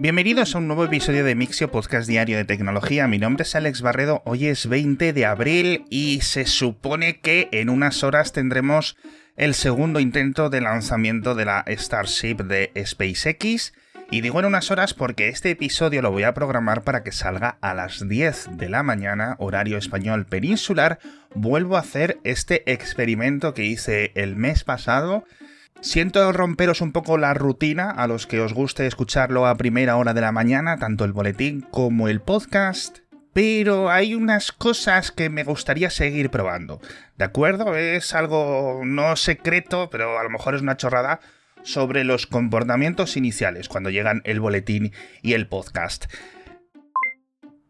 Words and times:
Bienvenidos 0.00 0.54
a 0.54 0.58
un 0.58 0.66
nuevo 0.66 0.86
episodio 0.86 1.24
de 1.24 1.34
Mixio 1.34 1.70
Podcast 1.70 2.08
Diario 2.08 2.38
de 2.38 2.46
Tecnología. 2.46 3.06
Mi 3.06 3.18
nombre 3.18 3.42
es 3.42 3.54
Alex 3.54 3.82
Barredo, 3.82 4.22
hoy 4.24 4.46
es 4.46 4.66
20 4.66 5.12
de 5.12 5.26
abril 5.26 5.84
y 5.90 6.22
se 6.22 6.46
supone 6.46 7.20
que 7.20 7.50
en 7.52 7.68
unas 7.68 8.02
horas 8.02 8.32
tendremos 8.32 8.96
el 9.36 9.52
segundo 9.52 10.00
intento 10.00 10.48
de 10.48 10.62
lanzamiento 10.62 11.34
de 11.34 11.44
la 11.44 11.66
Starship 11.68 12.36
de 12.36 12.72
SpaceX. 12.82 13.74
Y 14.10 14.22
digo 14.22 14.40
en 14.40 14.46
unas 14.46 14.70
horas 14.70 14.94
porque 14.94 15.28
este 15.28 15.50
episodio 15.50 16.00
lo 16.00 16.10
voy 16.10 16.22
a 16.22 16.32
programar 16.32 16.82
para 16.82 17.02
que 17.02 17.12
salga 17.12 17.58
a 17.60 17.74
las 17.74 18.08
10 18.08 18.56
de 18.56 18.70
la 18.70 18.82
mañana, 18.82 19.36
horario 19.38 19.76
español 19.76 20.24
peninsular. 20.24 20.98
Vuelvo 21.34 21.76
a 21.76 21.80
hacer 21.80 22.16
este 22.24 22.72
experimento 22.72 23.52
que 23.52 23.66
hice 23.66 24.12
el 24.14 24.34
mes 24.34 24.64
pasado 24.64 25.26
Siento 25.80 26.30
romperos 26.32 26.80
un 26.82 26.92
poco 26.92 27.16
la 27.16 27.32
rutina 27.32 27.90
a 27.90 28.06
los 28.06 28.26
que 28.26 28.40
os 28.40 28.52
guste 28.52 28.86
escucharlo 28.86 29.46
a 29.46 29.56
primera 29.56 29.96
hora 29.96 30.12
de 30.12 30.20
la 30.20 30.32
mañana, 30.32 30.76
tanto 30.76 31.04
el 31.04 31.12
boletín 31.12 31.62
como 31.70 32.08
el 32.08 32.20
podcast, 32.20 32.98
pero 33.32 33.90
hay 33.90 34.14
unas 34.14 34.52
cosas 34.52 35.10
que 35.10 35.30
me 35.30 35.44
gustaría 35.44 35.88
seguir 35.88 36.30
probando. 36.30 36.80
¿De 37.16 37.24
acuerdo? 37.24 37.76
Es 37.76 38.14
algo 38.14 38.82
no 38.84 39.16
secreto, 39.16 39.88
pero 39.90 40.18
a 40.18 40.22
lo 40.22 40.30
mejor 40.30 40.54
es 40.54 40.62
una 40.62 40.76
chorrada 40.76 41.20
sobre 41.62 42.04
los 42.04 42.26
comportamientos 42.26 43.16
iniciales 43.16 43.68
cuando 43.68 43.90
llegan 43.90 44.22
el 44.24 44.40
boletín 44.40 44.92
y 45.22 45.34
el 45.34 45.46
podcast. 45.46 46.06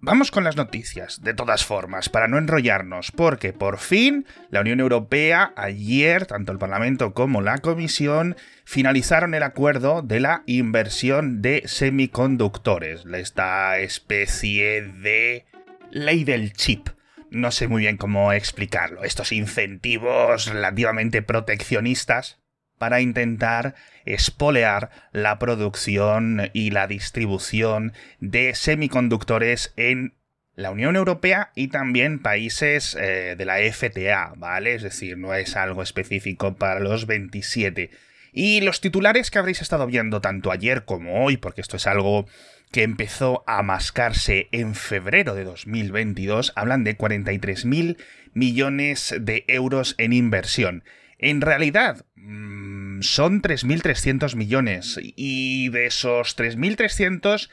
Vamos 0.02 0.30
con 0.30 0.44
las 0.44 0.56
noticias, 0.56 1.20
de 1.20 1.34
todas 1.34 1.66
formas, 1.66 2.08
para 2.08 2.26
no 2.26 2.38
enrollarnos, 2.38 3.12
porque 3.12 3.52
por 3.52 3.76
fin 3.76 4.24
la 4.48 4.62
Unión 4.62 4.80
Europea, 4.80 5.52
ayer, 5.56 6.24
tanto 6.24 6.52
el 6.52 6.58
Parlamento 6.58 7.12
como 7.12 7.42
la 7.42 7.58
Comisión, 7.58 8.34
finalizaron 8.64 9.34
el 9.34 9.42
acuerdo 9.42 10.00
de 10.00 10.20
la 10.20 10.42
inversión 10.46 11.42
de 11.42 11.64
semiconductores, 11.66 13.04
esta 13.12 13.78
especie 13.78 14.80
de 14.80 15.44
ley 15.90 16.24
del 16.24 16.54
chip. 16.54 16.88
No 17.30 17.50
sé 17.50 17.68
muy 17.68 17.82
bien 17.82 17.98
cómo 17.98 18.32
explicarlo, 18.32 19.04
estos 19.04 19.32
incentivos 19.32 20.46
relativamente 20.46 21.20
proteccionistas 21.20 22.40
para 22.80 23.02
intentar 23.02 23.74
espolear 24.06 24.88
la 25.12 25.38
producción 25.38 26.48
y 26.54 26.70
la 26.70 26.86
distribución 26.86 27.92
de 28.20 28.54
semiconductores 28.54 29.74
en 29.76 30.14
la 30.54 30.70
Unión 30.70 30.96
Europea 30.96 31.52
y 31.54 31.68
también 31.68 32.20
países 32.20 32.96
eh, 32.98 33.34
de 33.36 33.44
la 33.44 33.58
FTA, 33.70 34.32
¿vale? 34.38 34.74
Es 34.74 34.82
decir, 34.82 35.18
no 35.18 35.34
es 35.34 35.56
algo 35.56 35.82
específico 35.82 36.56
para 36.56 36.80
los 36.80 37.04
27. 37.04 37.90
Y 38.32 38.62
los 38.62 38.80
titulares 38.80 39.30
que 39.30 39.38
habréis 39.38 39.60
estado 39.60 39.86
viendo 39.86 40.22
tanto 40.22 40.50
ayer 40.50 40.86
como 40.86 41.22
hoy, 41.22 41.36
porque 41.36 41.60
esto 41.60 41.76
es 41.76 41.86
algo 41.86 42.26
que 42.72 42.82
empezó 42.82 43.44
a 43.46 43.62
mascarse 43.62 44.48
en 44.52 44.74
febrero 44.74 45.34
de 45.34 45.44
2022, 45.44 46.54
hablan 46.56 46.84
de 46.84 46.96
43.000 46.96 47.98
millones 48.32 49.14
de 49.20 49.44
euros 49.48 49.96
en 49.98 50.14
inversión. 50.14 50.82
En 51.22 51.42
realidad, 51.42 52.06
mm, 52.16 53.02
son 53.02 53.42
3.300 53.42 54.36
millones 54.36 54.98
y 55.02 55.68
de 55.68 55.84
esos 55.84 56.34
3.300 56.34 57.50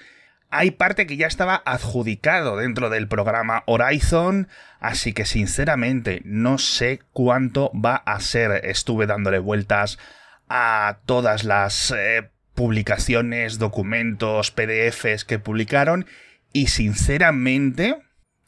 hay 0.49 0.71
parte 0.71 1.05
que 1.05 1.17
ya 1.17 1.27
estaba 1.27 1.61
adjudicado 1.65 2.55
dentro 2.55 2.89
del 2.89 3.09
programa 3.09 3.63
Horizon, 3.65 4.47
así 4.79 5.11
que 5.11 5.25
sinceramente 5.25 6.21
no 6.23 6.57
sé 6.57 7.01
cuánto 7.11 7.69
va 7.73 7.97
a 7.97 8.21
ser. 8.21 8.65
Estuve 8.65 9.05
dándole 9.05 9.39
vueltas 9.39 9.99
a 10.47 10.99
todas 11.05 11.43
las 11.43 11.91
eh, 11.91 12.29
publicaciones, 12.55 13.59
documentos, 13.59 14.51
PDFs 14.51 15.25
que 15.25 15.39
publicaron 15.39 16.05
y 16.53 16.67
sinceramente 16.67 17.97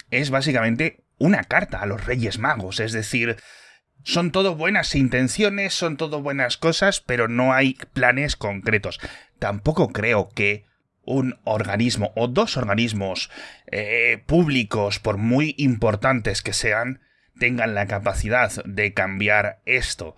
es 0.09 0.29
básicamente 0.29 1.03
una 1.17 1.43
carta 1.43 1.81
a 1.81 1.85
los 1.85 2.05
Reyes 2.05 2.39
Magos, 2.39 2.79
es 2.79 2.93
decir, 2.93 3.35
son 4.03 4.31
todo 4.31 4.55
buenas 4.55 4.95
intenciones, 4.95 5.73
son 5.73 5.97
todo 5.97 6.21
buenas 6.21 6.57
cosas, 6.57 7.01
pero 7.01 7.27
no 7.27 7.53
hay 7.53 7.75
planes 7.93 8.35
concretos. 8.35 8.99
Tampoco 9.39 9.89
creo 9.89 10.29
que 10.29 10.65
un 11.03 11.39
organismo 11.43 12.11
o 12.15 12.27
dos 12.27 12.55
organismos 12.57 13.29
eh, 13.71 14.21
públicos, 14.25 14.99
por 14.99 15.17
muy 15.17 15.55
importantes 15.57 16.41
que 16.41 16.53
sean, 16.53 17.01
tengan 17.39 17.73
la 17.73 17.87
capacidad 17.87 18.51
de 18.63 18.93
cambiar 18.93 19.61
esto. 19.65 20.15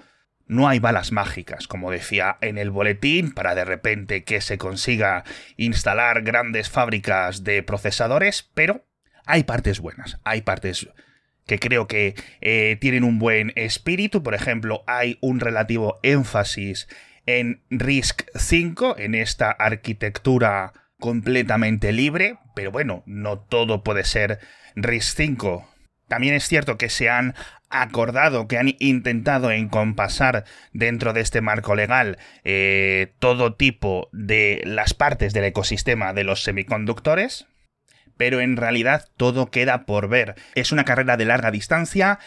No 0.48 0.68
hay 0.68 0.80
balas 0.80 1.14
mágicas, 1.14 1.68
como 1.68 1.92
decía 1.92 2.38
en 2.42 2.58
el 2.58 2.72
boletín, 2.72 3.32
para 3.32 3.56
de 3.56 3.64
repente 3.64 4.26
que 4.26 4.42
se 4.42 4.58
consiga 4.58 5.24
instalar 5.56 6.24
grandes 6.24 6.70
fábricas 6.70 7.46
de 7.46 7.64
procesadores, 7.64 8.50
pero 8.54 8.86
hay 9.26 9.44
partes 9.44 9.80
buenas, 9.80 10.20
hay 10.26 10.42
partes 10.42 10.90
que 11.46 11.60
creo 11.60 11.88
que 11.88 12.16
eh, 12.42 12.78
tienen 12.80 13.04
un 13.04 13.20
buen 13.20 13.54
espíritu. 13.56 14.24
Por 14.24 14.34
ejemplo, 14.34 14.84
hay 14.88 15.18
un 15.22 15.40
relativo 15.40 16.00
énfasis 16.04 16.88
en 17.26 17.62
RISC 17.70 18.24
5, 18.36 18.98
en 18.98 19.16
esta 19.16 19.52
arquitectura 19.52 20.74
completamente 21.00 21.92
libre, 21.92 22.38
pero 22.56 22.72
bueno, 22.72 23.04
no 23.06 23.40
todo 23.40 23.84
puede 23.84 24.04
ser 24.04 24.40
RISC 24.76 25.18
5. 25.18 25.68
También 26.08 26.34
es 26.34 26.48
cierto 26.48 26.78
que 26.78 26.90
se 26.90 27.10
han 27.10 27.36
acordado, 27.70 28.48
que 28.48 28.58
han 28.58 28.76
intentado 28.80 29.52
encompasar 29.52 30.44
dentro 30.74 31.14
de 31.14 31.22
este 31.22 31.42
marco 31.42 31.74
legal 31.74 32.18
eh, 32.44 33.14
todo 33.20 33.56
tipo 33.56 34.10
de 34.12 34.62
las 34.66 34.94
partes 34.94 35.34
del 35.34 35.46
ecosistema 35.46 36.14
de 36.14 36.26
los 36.26 36.44
semiconductores, 36.44 37.48
pero 38.22 38.40
en 38.40 38.56
realidad 38.56 39.10
todo 39.18 39.50
queda 39.50 39.88
por 39.88 40.08
ver. 40.08 40.36
Es 40.54 40.72
una 40.72 40.86
carrera 40.86 41.18
de 41.18 41.26
larga 41.26 41.50
distancia 41.50 42.20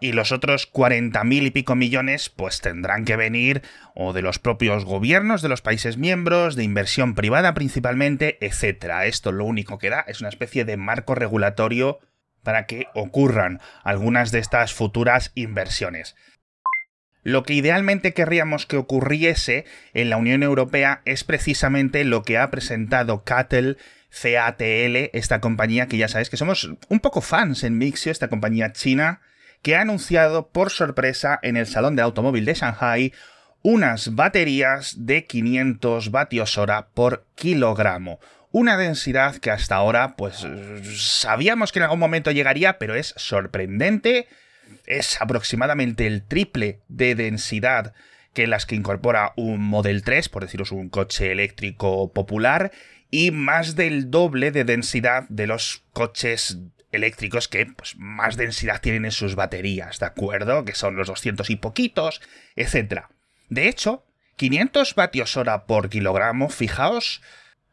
y 0.00 0.12
los 0.12 0.32
otros 0.32 0.72
40.000 0.72 1.42
y 1.42 1.50
pico 1.50 1.74
millones 1.74 2.30
pues 2.30 2.62
tendrán 2.62 3.04
que 3.04 3.14
venir 3.14 3.60
o 3.94 4.14
de 4.14 4.22
los 4.22 4.38
propios 4.38 4.86
gobiernos 4.86 5.42
de 5.42 5.50
los 5.50 5.60
países 5.60 5.98
miembros, 5.98 6.56
de 6.56 6.64
inversión 6.64 7.14
privada 7.14 7.52
principalmente, 7.52 8.38
etc. 8.40 9.02
Esto 9.04 9.30
lo 9.30 9.44
único 9.44 9.76
que 9.76 9.90
da 9.90 10.00
es 10.08 10.20
una 10.20 10.30
especie 10.30 10.64
de 10.64 10.78
marco 10.78 11.14
regulatorio 11.14 11.98
para 12.42 12.64
que 12.64 12.86
ocurran 12.94 13.60
algunas 13.84 14.32
de 14.32 14.38
estas 14.38 14.72
futuras 14.72 15.32
inversiones. 15.34 16.16
Lo 17.22 17.42
que 17.42 17.52
idealmente 17.52 18.14
querríamos 18.14 18.64
que 18.64 18.78
ocurriese 18.78 19.66
en 19.92 20.08
la 20.08 20.16
Unión 20.16 20.42
Europea 20.42 21.02
es 21.04 21.22
precisamente 21.22 22.04
lo 22.04 22.22
que 22.22 22.38
ha 22.38 22.50
presentado 22.50 23.24
Cattle 23.24 23.76
CATL, 24.10 25.10
esta 25.12 25.40
compañía 25.40 25.86
que 25.86 25.98
ya 25.98 26.08
sabéis 26.08 26.30
que 26.30 26.36
somos 26.36 26.70
un 26.88 27.00
poco 27.00 27.20
fans 27.20 27.64
en 27.64 27.78
Mixio, 27.78 28.12
esta 28.12 28.28
compañía 28.28 28.72
china, 28.72 29.20
que 29.62 29.76
ha 29.76 29.82
anunciado 29.82 30.48
por 30.48 30.70
sorpresa 30.70 31.38
en 31.42 31.56
el 31.56 31.66
Salón 31.66 31.96
de 31.96 32.02
Automóvil 32.02 32.44
de 32.44 32.54
Shanghai 32.54 33.12
unas 33.62 34.14
baterías 34.14 35.06
de 35.06 35.24
500 35.24 36.10
vatios 36.10 36.58
hora 36.58 36.88
por 36.94 37.26
kilogramo. 37.34 38.20
Una 38.50 38.76
densidad 38.76 39.36
que 39.36 39.50
hasta 39.50 39.76
ahora, 39.76 40.16
pues 40.16 40.46
sabíamos 40.96 41.70
que 41.70 41.80
en 41.80 41.82
algún 41.82 41.98
momento 41.98 42.30
llegaría, 42.30 42.78
pero 42.78 42.94
es 42.94 43.14
sorprendente. 43.16 44.28
Es 44.86 45.20
aproximadamente 45.20 46.06
el 46.06 46.22
triple 46.22 46.80
de 46.88 47.14
densidad 47.14 47.92
que 48.32 48.46
las 48.46 48.66
que 48.66 48.76
incorpora 48.76 49.32
un 49.36 49.60
Model 49.60 50.02
3, 50.02 50.28
por 50.28 50.44
deciros 50.44 50.72
un 50.72 50.88
coche 50.88 51.32
eléctrico 51.32 52.12
popular, 52.12 52.70
y 53.10 53.30
más 53.30 53.76
del 53.76 54.10
doble 54.10 54.50
de 54.50 54.64
densidad 54.64 55.24
de 55.28 55.46
los 55.46 55.82
coches 55.92 56.58
eléctricos 56.92 57.48
que 57.48 57.66
pues, 57.66 57.96
más 57.96 58.36
densidad 58.36 58.80
tienen 58.80 59.04
en 59.04 59.12
sus 59.12 59.34
baterías, 59.34 59.98
¿de 59.98 60.06
acuerdo? 60.06 60.64
Que 60.64 60.74
son 60.74 60.96
los 60.96 61.08
200 61.08 61.50
y 61.50 61.56
poquitos, 61.56 62.20
etc. 62.56 63.04
De 63.48 63.68
hecho, 63.68 64.04
500 64.36 64.94
vatios 64.94 65.36
hora 65.36 65.66
por 65.66 65.88
kilogramo, 65.88 66.48
fijaos 66.48 67.22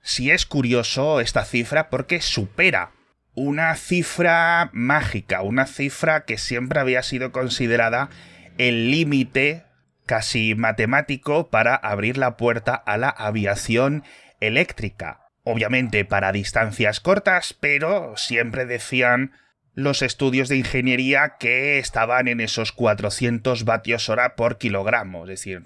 si 0.02 0.30
es 0.32 0.46
curioso 0.46 1.20
esta 1.20 1.46
cifra 1.46 1.90
porque 1.90 2.22
supera 2.22 2.92
una 3.34 3.76
cifra 3.76 4.70
mágica, 4.72 5.42
una 5.42 5.66
cifra 5.66 6.26
que 6.26 6.38
siempre 6.38 6.80
había 6.80 7.04
sido 7.04 7.32
considerada 7.32 8.10
el 8.58 8.92
límite 8.92 9.64
casi 10.06 10.54
matemático 10.56 11.50
para 11.50 11.76
abrir 11.76 12.18
la 12.18 12.38
puerta 12.38 12.76
a 12.76 12.98
la 12.98 13.10
aviación 13.10 14.04
eléctrica 14.40 15.25
obviamente 15.46 16.04
para 16.04 16.34
distancias 16.34 17.00
cortas, 17.00 17.54
pero 17.54 18.18
siempre 18.18 18.66
decían 18.66 19.32
los 19.74 20.02
estudios 20.02 20.50
de 20.50 20.58
ingeniería 20.58 21.36
que 21.40 21.80
estaban 21.80 22.28
en 22.28 22.42
esos 22.42 22.72
400 22.72 23.64
vatios 23.64 24.10
hora 24.10 24.36
por 24.36 24.58
kilogramo, 24.58 25.24
es 25.24 25.30
decir, 25.30 25.62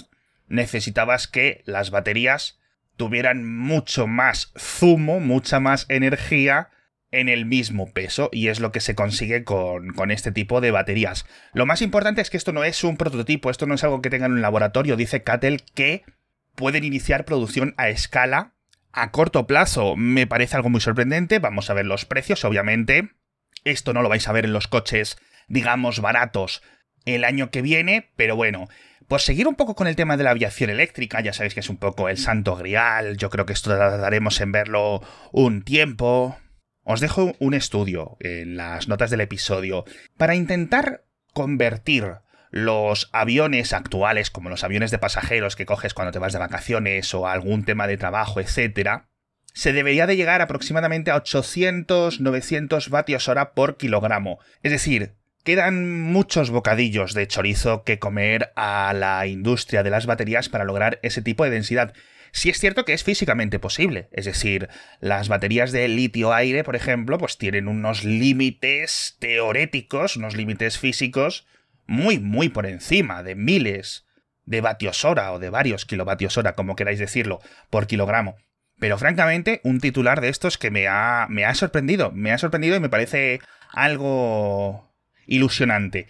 necesitabas 0.47 1.27
que 1.27 1.63
las 1.65 1.91
baterías 1.91 2.59
tuvieran 2.97 3.47
mucho 3.47 4.05
más 4.05 4.51
zumo, 4.57 5.19
mucha 5.19 5.59
más 5.59 5.85
energía 5.89 6.69
en 7.11 7.29
el 7.29 7.45
mismo 7.45 7.91
peso 7.91 8.29
y 8.33 8.49
es 8.49 8.59
lo 8.59 8.71
que 8.71 8.81
se 8.81 8.95
consigue 8.95 9.43
con, 9.43 9.93
con, 9.93 10.11
este 10.11 10.31
tipo 10.31 10.59
de 10.59 10.71
baterías. 10.71 11.25
Lo 11.53 11.65
más 11.65 11.81
importante 11.81 12.21
es 12.21 12.29
que 12.29 12.37
esto 12.37 12.51
no 12.51 12.63
es 12.63 12.83
un 12.83 12.97
prototipo, 12.97 13.49
esto 13.49 13.65
no 13.65 13.75
es 13.75 13.83
algo 13.83 14.01
que 14.01 14.09
tengan 14.09 14.31
en 14.31 14.37
un 14.37 14.41
laboratorio, 14.41 14.97
dice 14.97 15.23
Cattel 15.23 15.63
que 15.73 16.03
pueden 16.55 16.83
iniciar 16.83 17.25
producción 17.25 17.73
a 17.77 17.89
escala 17.89 18.53
A 18.91 19.11
corto 19.11 19.45
plazo 19.47 19.95
me 19.95 20.27
parece 20.27 20.55
algo 20.55 20.69
muy 20.69 20.81
sorprendente, 20.81 21.39
vamos 21.39 21.69
a 21.69 21.73
ver 21.73 21.85
los 21.85 22.05
precios, 22.05 22.43
obviamente. 22.43 23.11
Esto 23.63 23.93
no 23.93 24.01
lo 24.01 24.09
vais 24.09 24.27
a 24.27 24.31
ver 24.31 24.45
en 24.45 24.53
los 24.53 24.67
coches, 24.67 25.17
digamos, 25.47 25.99
baratos 25.99 26.63
el 27.05 27.23
año 27.23 27.49
que 27.49 27.61
viene, 27.61 28.11
pero 28.15 28.35
bueno, 28.35 28.67
por 29.07 29.21
seguir 29.21 29.47
un 29.47 29.55
poco 29.55 29.75
con 29.75 29.87
el 29.87 29.95
tema 29.95 30.17
de 30.17 30.23
la 30.23 30.31
aviación 30.31 30.69
eléctrica, 30.69 31.21
ya 31.21 31.33
sabéis 31.33 31.53
que 31.53 31.59
es 31.61 31.69
un 31.69 31.77
poco 31.77 32.09
el 32.09 32.17
santo 32.17 32.55
grial, 32.55 33.17
yo 33.17 33.29
creo 33.29 33.45
que 33.45 33.53
esto 33.53 33.69
tardaremos 33.71 34.39
en 34.41 34.51
verlo 34.51 35.01
un 35.31 35.63
tiempo. 35.63 36.37
Os 36.83 36.99
dejo 36.99 37.33
un 37.39 37.53
estudio 37.53 38.17
en 38.19 38.57
las 38.57 38.87
notas 38.87 39.09
del 39.11 39.21
episodio 39.21 39.85
para 40.17 40.35
intentar 40.35 41.05
convertir 41.33 42.15
los 42.51 43.09
aviones 43.13 43.73
actuales, 43.73 44.29
como 44.31 44.49
los 44.49 44.63
aviones 44.63 44.91
de 44.91 44.99
pasajeros 44.99 45.55
que 45.55 45.65
coges 45.65 45.93
cuando 45.93 46.11
te 46.11 46.19
vas 46.19 46.33
de 46.33 46.39
vacaciones 46.39 47.13
o 47.13 47.27
algún 47.27 47.63
tema 47.63 47.87
de 47.87 47.97
trabajo, 47.97 48.39
etc., 48.39 49.03
se 49.53 49.73
debería 49.73 50.07
de 50.07 50.15
llegar 50.15 50.41
aproximadamente 50.41 51.11
a 51.11 51.21
800-900 51.21 52.89
vatios 52.89 53.27
hora 53.27 53.53
por 53.53 53.77
kilogramo. 53.77 54.39
Es 54.61 54.71
decir, 54.71 55.15
quedan 55.43 56.01
muchos 56.03 56.49
bocadillos 56.49 57.13
de 57.13 57.27
chorizo 57.27 57.83
que 57.83 57.99
comer 57.99 58.51
a 58.55 58.93
la 58.93 59.25
industria 59.27 59.83
de 59.83 59.89
las 59.89 60.05
baterías 60.05 60.49
para 60.49 60.65
lograr 60.65 60.99
ese 61.01 61.21
tipo 61.21 61.43
de 61.43 61.49
densidad. 61.49 61.93
Si 62.31 62.49
es 62.49 62.59
cierto 62.59 62.85
que 62.85 62.93
es 62.93 63.03
físicamente 63.03 63.57
posible, 63.57 64.07
es 64.11 64.25
decir, 64.25 64.69
las 64.99 65.29
baterías 65.29 65.71
de 65.71 65.87
litio-aire, 65.87 66.63
por 66.63 66.75
ejemplo, 66.75 67.17
pues 67.17 67.37
tienen 67.37 67.67
unos 67.67 68.03
límites 68.03 69.17
teoréticos, 69.19 70.15
unos 70.15 70.35
límites 70.35 70.77
físicos 70.77 71.47
muy, 71.89 72.19
muy 72.19 72.49
por 72.49 72.67
encima 72.67 73.23
de 73.23 73.33
miles 73.33 74.05
de 74.45 74.61
vatios 74.61 75.03
hora 75.03 75.33
o 75.33 75.39
de 75.39 75.49
varios 75.49 75.85
kilovatios 75.85 76.37
hora, 76.37 76.53
como 76.53 76.75
queráis 76.75 76.99
decirlo, 76.99 77.39
por 77.69 77.87
kilogramo. 77.87 78.35
Pero 78.79 78.97
francamente, 78.97 79.59
un 79.63 79.79
titular 79.79 80.21
de 80.21 80.29
estos 80.29 80.57
que 80.57 80.71
me 80.71 80.87
ha, 80.87 81.25
me 81.29 81.45
ha 81.45 81.53
sorprendido, 81.55 82.11
me 82.11 82.31
ha 82.31 82.37
sorprendido 82.37 82.75
y 82.75 82.79
me 82.79 82.89
parece 82.89 83.41
algo 83.71 84.93
ilusionante. 85.25 86.07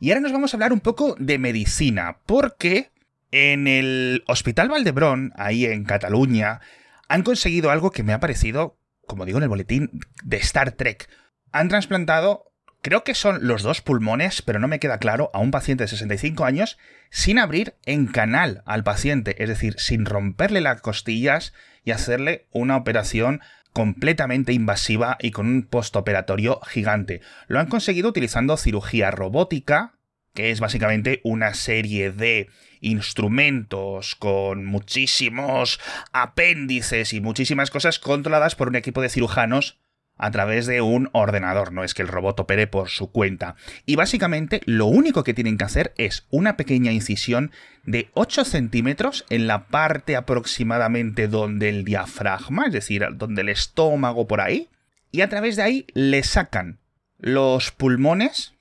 Y 0.00 0.10
ahora 0.10 0.20
nos 0.20 0.32
vamos 0.32 0.52
a 0.52 0.56
hablar 0.56 0.72
un 0.72 0.80
poco 0.80 1.14
de 1.18 1.38
medicina, 1.38 2.18
porque 2.26 2.90
en 3.30 3.68
el 3.68 4.24
Hospital 4.26 4.68
Valdebrón, 4.68 5.32
ahí 5.36 5.66
en 5.66 5.84
Cataluña, 5.84 6.60
han 7.08 7.22
conseguido 7.22 7.70
algo 7.70 7.92
que 7.92 8.02
me 8.02 8.12
ha 8.12 8.20
parecido, 8.20 8.76
como 9.06 9.24
digo 9.24 9.38
en 9.38 9.44
el 9.44 9.48
boletín, 9.48 9.90
de 10.24 10.36
Star 10.38 10.72
Trek. 10.72 11.08
Han 11.52 11.68
trasplantado 11.68 12.53
Creo 12.84 13.02
que 13.02 13.14
son 13.14 13.46
los 13.46 13.62
dos 13.62 13.80
pulmones, 13.80 14.42
pero 14.42 14.58
no 14.58 14.68
me 14.68 14.78
queda 14.78 14.98
claro, 14.98 15.30
a 15.32 15.38
un 15.38 15.50
paciente 15.50 15.84
de 15.84 15.88
65 15.88 16.44
años 16.44 16.76
sin 17.08 17.38
abrir 17.38 17.76
en 17.86 18.04
canal 18.04 18.62
al 18.66 18.84
paciente, 18.84 19.42
es 19.42 19.48
decir, 19.48 19.76
sin 19.78 20.04
romperle 20.04 20.60
las 20.60 20.82
costillas 20.82 21.54
y 21.82 21.92
hacerle 21.92 22.44
una 22.52 22.76
operación 22.76 23.40
completamente 23.72 24.52
invasiva 24.52 25.16
y 25.18 25.30
con 25.30 25.46
un 25.46 25.62
postoperatorio 25.62 26.60
gigante. 26.60 27.22
Lo 27.46 27.58
han 27.58 27.68
conseguido 27.68 28.10
utilizando 28.10 28.58
cirugía 28.58 29.10
robótica, 29.10 29.94
que 30.34 30.50
es 30.50 30.60
básicamente 30.60 31.22
una 31.24 31.54
serie 31.54 32.12
de 32.12 32.50
instrumentos 32.82 34.14
con 34.14 34.66
muchísimos 34.66 35.80
apéndices 36.12 37.14
y 37.14 37.22
muchísimas 37.22 37.70
cosas 37.70 37.98
controladas 37.98 38.56
por 38.56 38.68
un 38.68 38.76
equipo 38.76 39.00
de 39.00 39.08
cirujanos 39.08 39.78
a 40.16 40.30
través 40.30 40.66
de 40.66 40.80
un 40.80 41.08
ordenador, 41.12 41.72
no 41.72 41.82
es 41.82 41.94
que 41.94 42.02
el 42.02 42.08
robot 42.08 42.40
opere 42.40 42.66
por 42.66 42.88
su 42.88 43.10
cuenta. 43.10 43.56
Y 43.84 43.96
básicamente 43.96 44.60
lo 44.64 44.86
único 44.86 45.24
que 45.24 45.34
tienen 45.34 45.58
que 45.58 45.64
hacer 45.64 45.92
es 45.96 46.26
una 46.30 46.56
pequeña 46.56 46.92
incisión 46.92 47.50
de 47.84 48.10
8 48.14 48.44
centímetros 48.44 49.26
en 49.28 49.46
la 49.46 49.66
parte 49.66 50.16
aproximadamente 50.16 51.28
donde 51.28 51.68
el 51.68 51.84
diafragma, 51.84 52.66
es 52.66 52.72
decir, 52.72 53.06
donde 53.14 53.42
el 53.42 53.48
estómago 53.48 54.26
por 54.26 54.40
ahí, 54.40 54.68
y 55.10 55.20
a 55.20 55.28
través 55.28 55.56
de 55.56 55.62
ahí 55.62 55.86
le 55.94 56.22
sacan 56.22 56.78
los 57.18 57.70
pulmones 57.70 58.54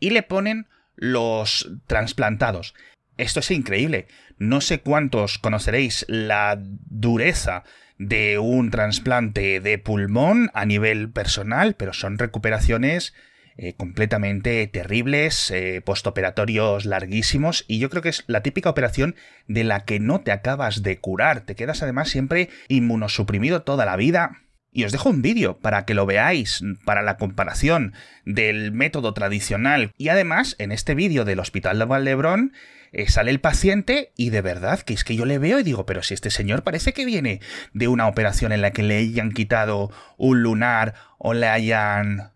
y 0.00 0.10
le 0.10 0.22
ponen 0.22 0.66
los 0.96 1.70
trasplantados. 1.86 2.74
Esto 3.16 3.40
es 3.40 3.50
increíble. 3.50 4.06
No 4.38 4.60
sé 4.60 4.80
cuántos 4.80 5.38
conoceréis 5.38 6.04
la 6.08 6.56
dureza 6.60 7.64
de 7.98 8.38
un 8.38 8.70
trasplante 8.70 9.60
de 9.60 9.78
pulmón 9.78 10.50
a 10.54 10.64
nivel 10.64 11.10
personal, 11.10 11.74
pero 11.74 11.92
son 11.92 12.18
recuperaciones 12.18 13.14
eh, 13.60 13.74
completamente 13.74 14.64
terribles, 14.68 15.50
eh, 15.50 15.82
postoperatorios 15.84 16.84
larguísimos, 16.84 17.64
y 17.66 17.80
yo 17.80 17.90
creo 17.90 18.02
que 18.02 18.10
es 18.10 18.22
la 18.28 18.42
típica 18.42 18.70
operación 18.70 19.16
de 19.48 19.64
la 19.64 19.84
que 19.84 19.98
no 19.98 20.20
te 20.20 20.30
acabas 20.30 20.84
de 20.84 20.98
curar, 20.98 21.40
te 21.40 21.56
quedas 21.56 21.82
además 21.82 22.08
siempre 22.08 22.50
inmunosuprimido 22.68 23.62
toda 23.62 23.84
la 23.84 23.96
vida. 23.96 24.42
Y 24.72 24.84
os 24.84 24.92
dejo 24.92 25.10
un 25.10 25.22
vídeo 25.22 25.58
para 25.58 25.84
que 25.84 25.94
lo 25.94 26.06
veáis, 26.06 26.62
para 26.84 27.02
la 27.02 27.16
comparación 27.16 27.94
del 28.24 28.72
método 28.72 29.14
tradicional. 29.14 29.92
Y 29.96 30.08
además, 30.08 30.56
en 30.58 30.72
este 30.72 30.94
vídeo 30.94 31.24
del 31.24 31.40
Hospital 31.40 31.78
de 31.78 31.84
Valdebrón, 31.86 32.52
eh, 32.92 33.08
sale 33.08 33.30
el 33.30 33.40
paciente 33.40 34.12
y 34.16 34.30
de 34.30 34.40
verdad 34.40 34.80
que 34.80 34.94
es 34.94 35.04
que 35.04 35.16
yo 35.16 35.26
le 35.26 35.38
veo 35.38 35.58
y 35.58 35.62
digo, 35.62 35.84
pero 35.84 36.02
si 36.02 36.14
este 36.14 36.30
señor 36.30 36.62
parece 36.62 36.92
que 36.92 37.04
viene 37.04 37.40
de 37.72 37.88
una 37.88 38.06
operación 38.06 38.52
en 38.52 38.62
la 38.62 38.70
que 38.70 38.82
le 38.82 38.96
hayan 38.98 39.32
quitado 39.32 39.90
un 40.16 40.42
lunar 40.42 40.94
o 41.18 41.34
le 41.34 41.48
hayan 41.48 42.32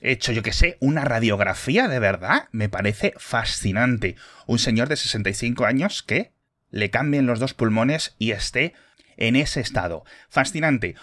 hecho, 0.00 0.32
yo 0.32 0.42
que 0.42 0.52
sé, 0.52 0.76
una 0.80 1.04
radiografía 1.04 1.88
de 1.88 1.98
verdad, 1.98 2.48
me 2.52 2.68
parece 2.68 3.14
fascinante. 3.16 4.16
Un 4.46 4.58
señor 4.58 4.88
de 4.88 4.96
65 4.96 5.64
años 5.64 6.02
que 6.02 6.32
le 6.70 6.90
cambien 6.90 7.26
los 7.26 7.40
dos 7.40 7.54
pulmones 7.54 8.14
y 8.18 8.30
esté 8.32 8.74
en 9.16 9.34
ese 9.34 9.60
estado. 9.60 10.04
Fascinante. 10.28 10.94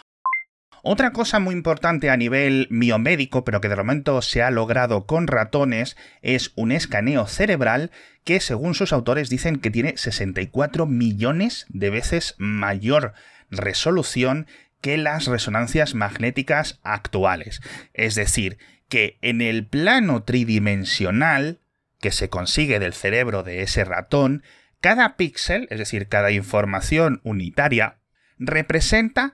Otra 0.85 1.13
cosa 1.13 1.39
muy 1.39 1.55
importante 1.55 2.09
a 2.09 2.17
nivel 2.17 2.67
miomédico, 2.69 3.45
pero 3.45 3.61
que 3.61 3.69
de 3.69 3.77
momento 3.77 4.21
se 4.21 4.43
ha 4.43 4.51
logrado 4.51 5.05
con 5.05 5.27
ratones, 5.27 5.95
es 6.21 6.51
un 6.55 6.73
escaneo 6.73 7.25
cerebral 7.25 7.89
que 8.25 8.41
según 8.41 8.75
sus 8.75 8.91
autores 8.91 9.29
dicen 9.29 9.59
que 9.59 9.71
tiene 9.71 9.95
64 9.95 10.85
millones 10.85 11.67
de 11.69 11.89
veces 11.89 12.35
mayor 12.37 13.13
resolución 13.49 14.45
que 14.81 14.97
las 14.97 15.27
resonancias 15.27 15.95
magnéticas 15.95 16.81
actuales. 16.83 17.61
Es 17.93 18.15
decir, 18.15 18.57
que 18.89 19.17
en 19.21 19.39
el 19.39 19.65
plano 19.65 20.23
tridimensional 20.23 21.59
que 22.01 22.11
se 22.11 22.27
consigue 22.27 22.79
del 22.79 22.93
cerebro 22.93 23.43
de 23.43 23.61
ese 23.61 23.85
ratón, 23.85 24.43
cada 24.81 25.15
píxel, 25.15 25.65
es 25.69 25.79
decir, 25.79 26.09
cada 26.09 26.31
información 26.31 27.21
unitaria, 27.23 27.99
representa 28.37 29.33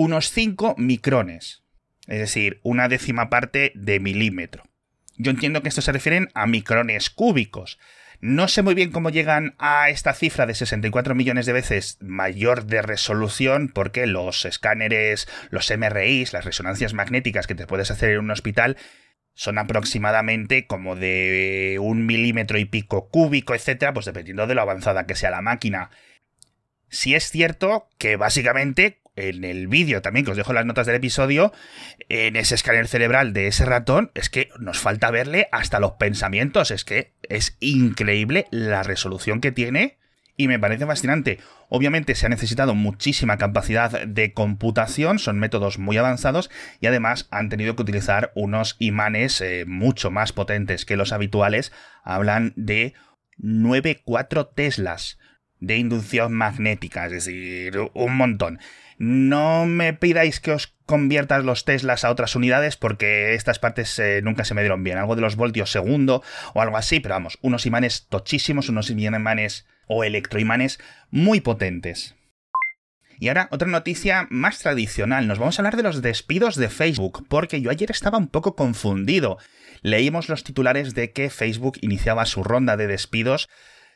unos 0.00 0.30
5 0.30 0.76
micrones, 0.78 1.62
es 2.06 2.20
decir, 2.20 2.58
una 2.62 2.88
décima 2.88 3.28
parte 3.28 3.70
de 3.74 4.00
milímetro. 4.00 4.64
Yo 5.18 5.30
entiendo 5.30 5.62
que 5.62 5.68
esto 5.68 5.82
se 5.82 5.92
refieren 5.92 6.30
a 6.32 6.46
micrones 6.46 7.10
cúbicos. 7.10 7.78
No 8.18 8.48
sé 8.48 8.62
muy 8.62 8.72
bien 8.72 8.92
cómo 8.92 9.10
llegan 9.10 9.54
a 9.58 9.90
esta 9.90 10.14
cifra 10.14 10.46
de 10.46 10.54
64 10.54 11.14
millones 11.14 11.44
de 11.44 11.52
veces 11.52 11.98
mayor 12.00 12.64
de 12.64 12.80
resolución, 12.80 13.68
porque 13.68 14.06
los 14.06 14.46
escáneres, 14.46 15.28
los 15.50 15.70
MRIs, 15.70 16.32
las 16.32 16.46
resonancias 16.46 16.94
magnéticas 16.94 17.46
que 17.46 17.54
te 17.54 17.66
puedes 17.66 17.90
hacer 17.90 18.12
en 18.12 18.20
un 18.20 18.30
hospital, 18.30 18.78
son 19.34 19.58
aproximadamente 19.58 20.66
como 20.66 20.96
de 20.96 21.76
un 21.78 22.06
milímetro 22.06 22.58
y 22.58 22.64
pico 22.64 23.10
cúbico, 23.10 23.54
etcétera, 23.54 23.92
pues 23.92 24.06
dependiendo 24.06 24.46
de 24.46 24.54
lo 24.54 24.62
avanzada 24.62 25.04
que 25.04 25.14
sea 25.14 25.30
la 25.30 25.42
máquina. 25.42 25.90
Si 26.88 27.14
es 27.14 27.30
cierto 27.30 27.90
que 27.98 28.16
básicamente 28.16 28.99
en 29.28 29.44
el 29.44 29.68
vídeo 29.68 30.02
también, 30.02 30.24
que 30.24 30.32
os 30.32 30.36
dejo 30.36 30.52
las 30.52 30.66
notas 30.66 30.86
del 30.86 30.96
episodio, 30.96 31.52
en 32.08 32.36
ese 32.36 32.54
escáner 32.54 32.88
cerebral 32.88 33.32
de 33.32 33.46
ese 33.46 33.64
ratón, 33.64 34.10
es 34.14 34.30
que 34.30 34.48
nos 34.58 34.78
falta 34.78 35.10
verle 35.10 35.48
hasta 35.52 35.80
los 35.80 35.92
pensamientos. 35.92 36.70
Es 36.70 36.84
que 36.84 37.12
es 37.28 37.56
increíble 37.60 38.46
la 38.50 38.82
resolución 38.82 39.40
que 39.40 39.52
tiene 39.52 39.98
y 40.40 40.48
me 40.48 40.58
parece 40.58 40.86
fascinante. 40.86 41.38
Obviamente 41.68 42.14
se 42.14 42.24
ha 42.24 42.30
necesitado 42.30 42.74
muchísima 42.74 43.36
capacidad 43.36 44.06
de 44.06 44.32
computación, 44.32 45.18
son 45.18 45.38
métodos 45.38 45.78
muy 45.78 45.98
avanzados 45.98 46.50
y 46.80 46.86
además 46.86 47.28
han 47.30 47.50
tenido 47.50 47.76
que 47.76 47.82
utilizar 47.82 48.32
unos 48.34 48.76
imanes 48.78 49.40
eh, 49.42 49.64
mucho 49.66 50.10
más 50.10 50.32
potentes 50.32 50.86
que 50.86 50.96
los 50.96 51.12
habituales. 51.12 51.72
Hablan 52.04 52.54
de 52.56 52.94
9,4 53.38 54.48
teslas 54.54 55.18
de 55.60 55.76
inducción 55.76 56.32
magnética, 56.32 57.06
es 57.06 57.12
decir, 57.12 57.78
un 57.94 58.16
montón. 58.16 58.58
No 58.98 59.64
me 59.64 59.94
pidáis 59.94 60.40
que 60.40 60.52
os 60.52 60.74
conviertas 60.84 61.44
los 61.44 61.64
Teslas 61.64 62.04
a 62.04 62.10
otras 62.10 62.36
unidades 62.36 62.76
porque 62.76 63.34
estas 63.34 63.58
partes 63.58 63.98
eh, 63.98 64.20
nunca 64.22 64.44
se 64.44 64.54
me 64.54 64.60
dieron 64.60 64.84
bien. 64.84 64.98
Algo 64.98 65.16
de 65.16 65.22
los 65.22 65.36
voltios 65.36 65.70
segundo 65.70 66.22
o 66.52 66.60
algo 66.60 66.76
así, 66.76 67.00
pero 67.00 67.14
vamos, 67.14 67.38
unos 67.40 67.64
imanes 67.64 68.06
tochísimos, 68.08 68.68
unos 68.68 68.90
imanes 68.90 69.66
o 69.86 70.04
electroimanes 70.04 70.80
muy 71.10 71.40
potentes. 71.40 72.14
Y 73.18 73.28
ahora 73.28 73.48
otra 73.50 73.68
noticia 73.68 74.26
más 74.30 74.58
tradicional. 74.58 75.26
Nos 75.26 75.38
vamos 75.38 75.58
a 75.58 75.62
hablar 75.62 75.76
de 75.76 75.82
los 75.82 76.00
despidos 76.00 76.56
de 76.56 76.70
Facebook, 76.70 77.26
porque 77.28 77.60
yo 77.60 77.70
ayer 77.70 77.90
estaba 77.90 78.16
un 78.16 78.28
poco 78.28 78.56
confundido. 78.56 79.36
Leímos 79.82 80.28
los 80.28 80.42
titulares 80.42 80.94
de 80.94 81.12
que 81.12 81.28
Facebook 81.28 81.78
iniciaba 81.82 82.24
su 82.24 82.42
ronda 82.42 82.78
de 82.78 82.86
despidos 82.86 83.48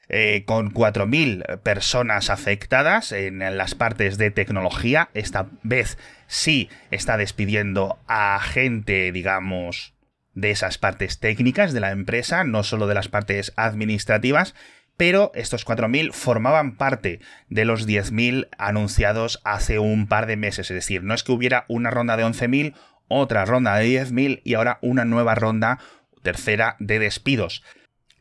eh, 0.08 0.44
con 0.46 0.72
4.000 0.72 1.60
personas 1.60 2.30
afectadas 2.30 3.12
en 3.12 3.38
las 3.56 3.74
partes 3.74 4.18
de 4.18 4.30
tecnología. 4.30 5.08
Esta 5.14 5.48
vez 5.62 5.98
sí 6.26 6.68
está 6.90 7.16
despidiendo 7.16 7.98
a 8.06 8.40
gente, 8.40 9.12
digamos, 9.12 9.94
de 10.34 10.50
esas 10.50 10.78
partes 10.78 11.20
técnicas 11.20 11.72
de 11.72 11.80
la 11.80 11.92
empresa, 11.92 12.44
no 12.44 12.62
solo 12.62 12.86
de 12.86 12.94
las 12.94 13.08
partes 13.08 13.52
administrativas, 13.56 14.54
pero 14.96 15.32
estos 15.34 15.66
4.000 15.66 16.12
formaban 16.12 16.76
parte 16.76 17.20
de 17.48 17.64
los 17.64 17.88
10.000 17.88 18.48
anunciados 18.58 19.40
hace 19.44 19.78
un 19.78 20.06
par 20.06 20.26
de 20.26 20.36
meses. 20.36 20.70
Es 20.70 20.74
decir, 20.74 21.02
no 21.02 21.14
es 21.14 21.24
que 21.24 21.32
hubiera 21.32 21.64
una 21.68 21.90
ronda 21.90 22.16
de 22.16 22.24
11.000, 22.24 22.74
otra 23.08 23.44
ronda 23.44 23.76
de 23.76 24.02
10.000 24.02 24.40
y 24.44 24.54
ahora 24.54 24.78
una 24.82 25.04
nueva 25.04 25.34
ronda, 25.34 25.78
tercera, 26.22 26.76
de 26.78 26.98
despidos. 26.98 27.62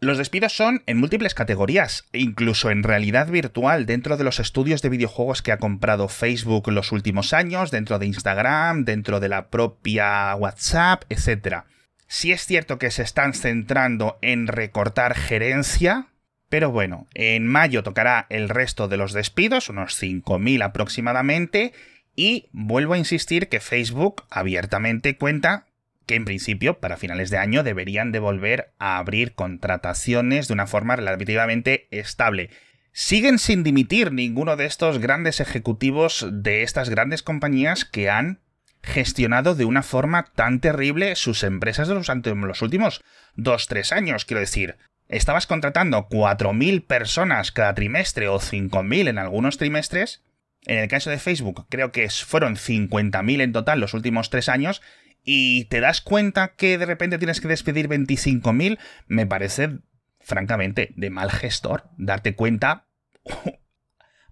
Los 0.03 0.17
despidos 0.17 0.51
son 0.51 0.83
en 0.85 0.97
múltiples 0.97 1.33
categorías, 1.33 2.03
incluso 2.11 2.69
en 2.69 2.83
realidad 2.83 3.29
virtual, 3.29 3.85
dentro 3.85 4.17
de 4.17 4.25
los 4.25 4.41
estudios 4.41 4.81
de 4.81 4.89
videojuegos 4.89 5.41
que 5.41 5.53
ha 5.53 5.59
comprado 5.59 6.09
Facebook 6.09 6.65
en 6.67 6.75
los 6.75 6.91
últimos 6.91 7.31
años, 7.31 7.71
dentro 7.71 7.99
de 7.99 8.07
Instagram, 8.07 8.83
dentro 8.83 9.21
de 9.21 9.29
la 9.29 9.47
propia 9.47 10.35
WhatsApp, 10.35 11.05
etc. 11.07 11.63
Sí 12.05 12.33
es 12.33 12.45
cierto 12.45 12.77
que 12.79 12.91
se 12.91 13.01
están 13.01 13.33
centrando 13.33 14.19
en 14.21 14.47
recortar 14.47 15.15
gerencia, 15.15 16.07
pero 16.49 16.69
bueno, 16.69 17.07
en 17.13 17.47
mayo 17.47 17.81
tocará 17.81 18.25
el 18.29 18.49
resto 18.49 18.89
de 18.89 18.97
los 18.97 19.13
despidos, 19.13 19.69
unos 19.69 20.03
5.000 20.03 20.65
aproximadamente, 20.65 21.71
y 22.13 22.49
vuelvo 22.51 22.95
a 22.95 22.97
insistir 22.97 23.47
que 23.47 23.61
Facebook 23.61 24.25
abiertamente 24.29 25.15
cuenta 25.15 25.67
que 26.05 26.15
en 26.15 26.25
principio 26.25 26.79
para 26.79 26.97
finales 26.97 27.29
de 27.29 27.37
año 27.37 27.63
deberían 27.63 28.11
de 28.11 28.19
volver 28.19 28.73
a 28.79 28.97
abrir 28.97 29.33
contrataciones 29.33 30.47
de 30.47 30.53
una 30.53 30.67
forma 30.67 30.95
relativamente 30.95 31.87
estable. 31.91 32.49
Siguen 32.91 33.39
sin 33.39 33.63
dimitir 33.63 34.11
ninguno 34.11 34.55
de 34.55 34.65
estos 34.65 34.99
grandes 34.99 35.39
ejecutivos 35.39 36.27
de 36.31 36.63
estas 36.63 36.89
grandes 36.89 37.23
compañías 37.23 37.85
que 37.85 38.09
han 38.09 38.39
gestionado 38.83 39.55
de 39.55 39.65
una 39.65 39.81
forma 39.81 40.25
tan 40.35 40.59
terrible 40.59 41.15
sus 41.15 41.43
empresas 41.43 41.87
los, 41.87 42.07
los 42.07 42.61
últimos 42.61 43.03
2-3 43.37 43.93
años. 43.93 44.25
Quiero 44.25 44.41
decir, 44.41 44.77
estabas 45.07 45.47
contratando 45.47 46.07
4.000 46.09 46.85
personas 46.85 47.51
cada 47.51 47.73
trimestre 47.73 48.27
o 48.27 48.39
5.000 48.39 49.09
en 49.09 49.17
algunos 49.17 49.57
trimestres. 49.57 50.21
En 50.65 50.77
el 50.77 50.87
caso 50.87 51.09
de 51.09 51.19
Facebook, 51.19 51.65
creo 51.69 51.91
que 51.91 52.09
fueron 52.09 52.55
50.000 52.55 53.41
en 53.41 53.53
total 53.53 53.79
los 53.79 53.93
últimos 53.93 54.29
3 54.29 54.49
años 54.49 54.81
y 55.23 55.65
te 55.65 55.79
das 55.79 56.01
cuenta 56.01 56.55
que 56.55 56.77
de 56.77 56.85
repente 56.85 57.17
tienes 57.17 57.41
que 57.41 57.47
despedir 57.47 57.87
25.000, 57.87 58.77
me 59.07 59.25
parece, 59.25 59.79
francamente, 60.19 60.93
de 60.95 61.09
mal 61.09 61.31
gestor 61.31 61.89
darte 61.97 62.35
cuenta 62.35 62.87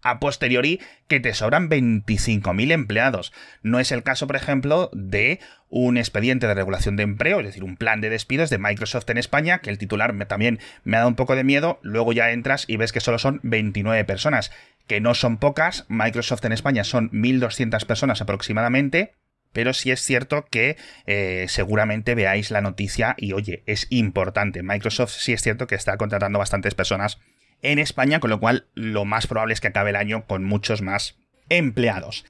a 0.02 0.20
posteriori 0.20 0.80
que 1.08 1.20
te 1.20 1.34
sobran 1.34 1.70
25.000 1.70 2.72
empleados. 2.72 3.32
No 3.62 3.80
es 3.80 3.92
el 3.92 4.04
caso, 4.04 4.28
por 4.28 4.36
ejemplo, 4.36 4.90
de 4.94 5.40
un 5.70 5.98
expediente 5.98 6.48
de 6.48 6.54
regulación 6.54 6.98
de 6.98 7.04
empleo, 7.04 7.40
es 7.40 7.46
decir, 7.46 7.64
un 7.64 7.78
plan 7.78 8.02
de 8.02 8.10
despidos 8.10 8.50
de 8.50 8.58
Microsoft 8.58 9.10
en 9.10 9.18
España, 9.18 9.60
que 9.60 9.70
el 9.70 9.78
titular 9.78 10.14
también 10.26 10.60
me 10.84 10.98
ha 10.98 11.00
dado 11.00 11.10
un 11.10 11.16
poco 11.16 11.36
de 11.36 11.44
miedo, 11.44 11.80
luego 11.82 12.12
ya 12.14 12.32
entras 12.32 12.66
y 12.68 12.78
ves 12.78 12.92
que 12.92 13.00
solo 13.00 13.20
son 13.20 13.40
29 13.44 14.04
personas, 14.04 14.52
que 14.88 15.00
no 15.00 15.14
son 15.14 15.38
pocas, 15.38 15.86
Microsoft 15.88 16.44
en 16.46 16.52
España 16.52 16.84
son 16.84 17.10
1.200 17.12 17.86
personas 17.86 18.22
aproximadamente, 18.22 19.14
pero 19.54 19.74
sí 19.74 19.92
es 19.92 20.02
cierto 20.02 20.46
que 20.50 20.78
eh, 21.06 21.46
seguramente 21.50 22.16
veáis 22.16 22.52
la 22.52 22.62
noticia 22.62 23.16
y 23.18 23.34
oye, 23.34 23.64
es 23.66 23.88
importante. 23.90 24.64
Microsoft 24.64 25.12
sí 25.12 25.34
es 25.34 25.42
cierto 25.42 25.68
que 25.68 25.76
está 25.76 25.98
contratando 25.98 26.40
bastantes 26.40 26.76
personas 26.76 27.20
en 27.62 27.80
España, 27.80 28.20
con 28.20 28.30
lo 28.30 28.40
cual 28.40 28.68
lo 28.74 29.06
más 29.06 29.28
probable 29.28 29.54
es 29.54 29.62
que 29.62 29.68
acabe 29.68 29.92
el 29.92 29.96
año 29.96 30.26
con 30.26 30.44
muchos 30.44 30.82
más 30.82 31.18
empleados. 31.50 32.26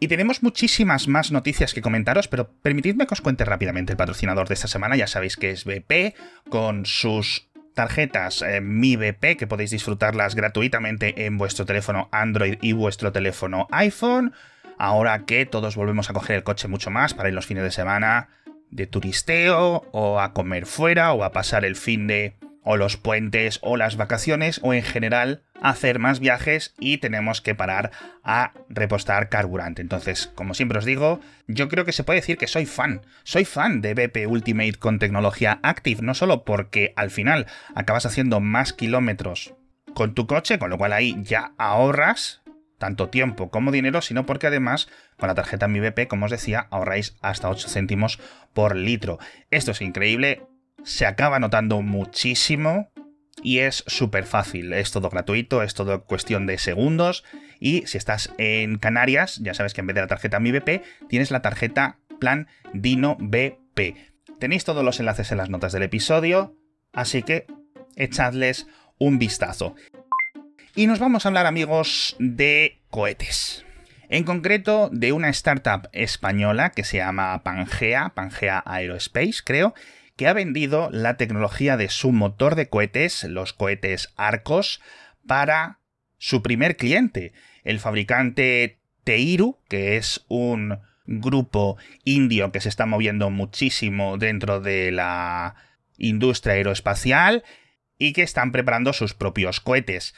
Y 0.00 0.08
tenemos 0.08 0.42
muchísimas 0.42 1.08
más 1.08 1.32
noticias 1.32 1.74
que 1.74 1.82
comentaros, 1.82 2.28
pero 2.28 2.52
permitidme 2.62 3.06
que 3.06 3.14
os 3.14 3.20
cuente 3.20 3.44
rápidamente 3.44 3.92
el 3.92 3.96
patrocinador 3.96 4.46
de 4.46 4.54
esta 4.54 4.68
semana. 4.68 4.96
Ya 4.96 5.08
sabéis 5.08 5.36
que 5.36 5.50
es 5.50 5.64
BP, 5.64 6.14
con 6.48 6.86
sus 6.86 7.48
tarjetas 7.74 8.42
eh, 8.42 8.60
Mi 8.60 8.96
BP, 8.96 9.36
que 9.36 9.46
podéis 9.48 9.70
disfrutarlas 9.70 10.36
gratuitamente 10.36 11.26
en 11.26 11.36
vuestro 11.36 11.64
teléfono 11.64 12.08
Android 12.12 12.58
y 12.60 12.72
vuestro 12.72 13.12
teléfono 13.12 13.66
iPhone 13.72 14.34
ahora 14.78 15.24
que 15.26 15.46
todos 15.46 15.76
volvemos 15.76 16.10
a 16.10 16.12
coger 16.12 16.36
el 16.36 16.44
coche 16.44 16.68
mucho 16.68 16.90
más 16.90 17.14
para 17.14 17.28
ir 17.28 17.34
los 17.34 17.46
fines 17.46 17.64
de 17.64 17.70
semana 17.70 18.28
de 18.70 18.86
turisteo 18.86 19.88
o 19.92 20.20
a 20.20 20.32
comer 20.32 20.66
fuera 20.66 21.12
o 21.12 21.24
a 21.24 21.32
pasar 21.32 21.64
el 21.64 21.76
fin 21.76 22.06
de 22.06 22.36
o 22.70 22.76
los 22.76 22.98
puentes 22.98 23.60
o 23.62 23.78
las 23.78 23.96
vacaciones 23.96 24.60
o 24.62 24.74
en 24.74 24.82
general 24.82 25.42
hacer 25.62 25.98
más 25.98 26.20
viajes 26.20 26.74
y 26.78 26.98
tenemos 26.98 27.40
que 27.40 27.54
parar 27.54 27.92
a 28.22 28.52
repostar 28.68 29.30
carburante. 29.30 29.80
Entonces, 29.80 30.30
como 30.34 30.52
siempre 30.52 30.78
os 30.78 30.84
digo, 30.84 31.20
yo 31.46 31.68
creo 31.68 31.86
que 31.86 31.92
se 31.92 32.04
puede 32.04 32.20
decir 32.20 32.36
que 32.36 32.46
soy 32.46 32.66
fan. 32.66 33.00
Soy 33.24 33.46
fan 33.46 33.80
de 33.80 33.94
BP 33.94 34.26
Ultimate 34.28 34.74
con 34.74 34.98
tecnología 34.98 35.60
Active, 35.62 36.02
no 36.02 36.12
solo 36.12 36.44
porque 36.44 36.92
al 36.96 37.10
final 37.10 37.46
acabas 37.74 38.04
haciendo 38.04 38.40
más 38.40 38.74
kilómetros 38.74 39.54
con 39.94 40.14
tu 40.14 40.26
coche, 40.26 40.58
con 40.58 40.68
lo 40.68 40.76
cual 40.76 40.92
ahí 40.92 41.16
ya 41.22 41.52
ahorras 41.56 42.42
tanto 42.78 43.08
tiempo 43.08 43.50
como 43.50 43.72
dinero, 43.72 44.00
sino 44.00 44.24
porque 44.24 44.46
además 44.46 44.88
con 45.16 45.28
la 45.28 45.34
tarjeta 45.34 45.68
Mi 45.68 45.80
BP, 45.80 46.08
como 46.08 46.26
os 46.26 46.30
decía, 46.30 46.68
ahorráis 46.70 47.16
hasta 47.20 47.50
8 47.50 47.68
céntimos 47.68 48.18
por 48.54 48.76
litro. 48.76 49.18
Esto 49.50 49.72
es 49.72 49.82
increíble, 49.82 50.46
se 50.84 51.06
acaba 51.06 51.38
notando 51.38 51.82
muchísimo 51.82 52.90
y 53.42 53.58
es 53.58 53.84
súper 53.86 54.24
fácil. 54.24 54.72
Es 54.72 54.90
todo 54.90 55.10
gratuito, 55.10 55.62
es 55.62 55.74
todo 55.74 56.04
cuestión 56.04 56.46
de 56.46 56.58
segundos. 56.58 57.24
Y 57.60 57.86
si 57.86 57.98
estás 57.98 58.32
en 58.38 58.78
Canarias, 58.78 59.38
ya 59.42 59.54
sabes 59.54 59.74
que 59.74 59.80
en 59.80 59.88
vez 59.88 59.94
de 59.94 60.02
la 60.02 60.06
tarjeta 60.06 60.40
Mi 60.40 60.52
BP, 60.52 60.82
tienes 61.08 61.30
la 61.30 61.42
tarjeta 61.42 61.98
Plan 62.18 62.48
Dino 62.72 63.16
BP. 63.20 63.96
Tenéis 64.38 64.64
todos 64.64 64.84
los 64.84 65.00
enlaces 65.00 65.32
en 65.32 65.38
las 65.38 65.50
notas 65.50 65.72
del 65.72 65.82
episodio, 65.82 66.56
así 66.92 67.22
que 67.22 67.46
echadles 67.96 68.66
un 68.98 69.18
vistazo. 69.18 69.74
Y 70.78 70.86
nos 70.86 71.00
vamos 71.00 71.26
a 71.26 71.30
hablar, 71.30 71.46
amigos, 71.46 72.14
de 72.20 72.78
cohetes. 72.88 73.66
En 74.08 74.22
concreto, 74.22 74.88
de 74.92 75.10
una 75.10 75.28
startup 75.30 75.88
española 75.90 76.70
que 76.70 76.84
se 76.84 76.98
llama 76.98 77.42
Pangea, 77.42 78.10
Pangea 78.10 78.62
Aerospace, 78.64 79.40
creo, 79.44 79.74
que 80.14 80.28
ha 80.28 80.32
vendido 80.32 80.88
la 80.92 81.16
tecnología 81.16 81.76
de 81.76 81.88
su 81.88 82.12
motor 82.12 82.54
de 82.54 82.68
cohetes, 82.68 83.24
los 83.24 83.54
cohetes 83.54 84.12
Arcos, 84.14 84.80
para 85.26 85.80
su 86.16 86.42
primer 86.42 86.76
cliente, 86.76 87.32
el 87.64 87.80
fabricante 87.80 88.78
Teiru, 89.02 89.58
que 89.68 89.96
es 89.96 90.24
un 90.28 90.78
grupo 91.06 91.76
indio 92.04 92.52
que 92.52 92.60
se 92.60 92.68
está 92.68 92.86
moviendo 92.86 93.30
muchísimo 93.30 94.16
dentro 94.16 94.60
de 94.60 94.92
la 94.92 95.56
industria 95.96 96.54
aeroespacial 96.54 97.42
y 97.98 98.12
que 98.12 98.22
están 98.22 98.52
preparando 98.52 98.92
sus 98.92 99.14
propios 99.14 99.58
cohetes. 99.58 100.14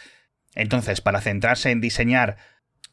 Entonces, 0.55 1.01
para 1.01 1.21
centrarse 1.21 1.71
en 1.71 1.81
diseñar 1.81 2.37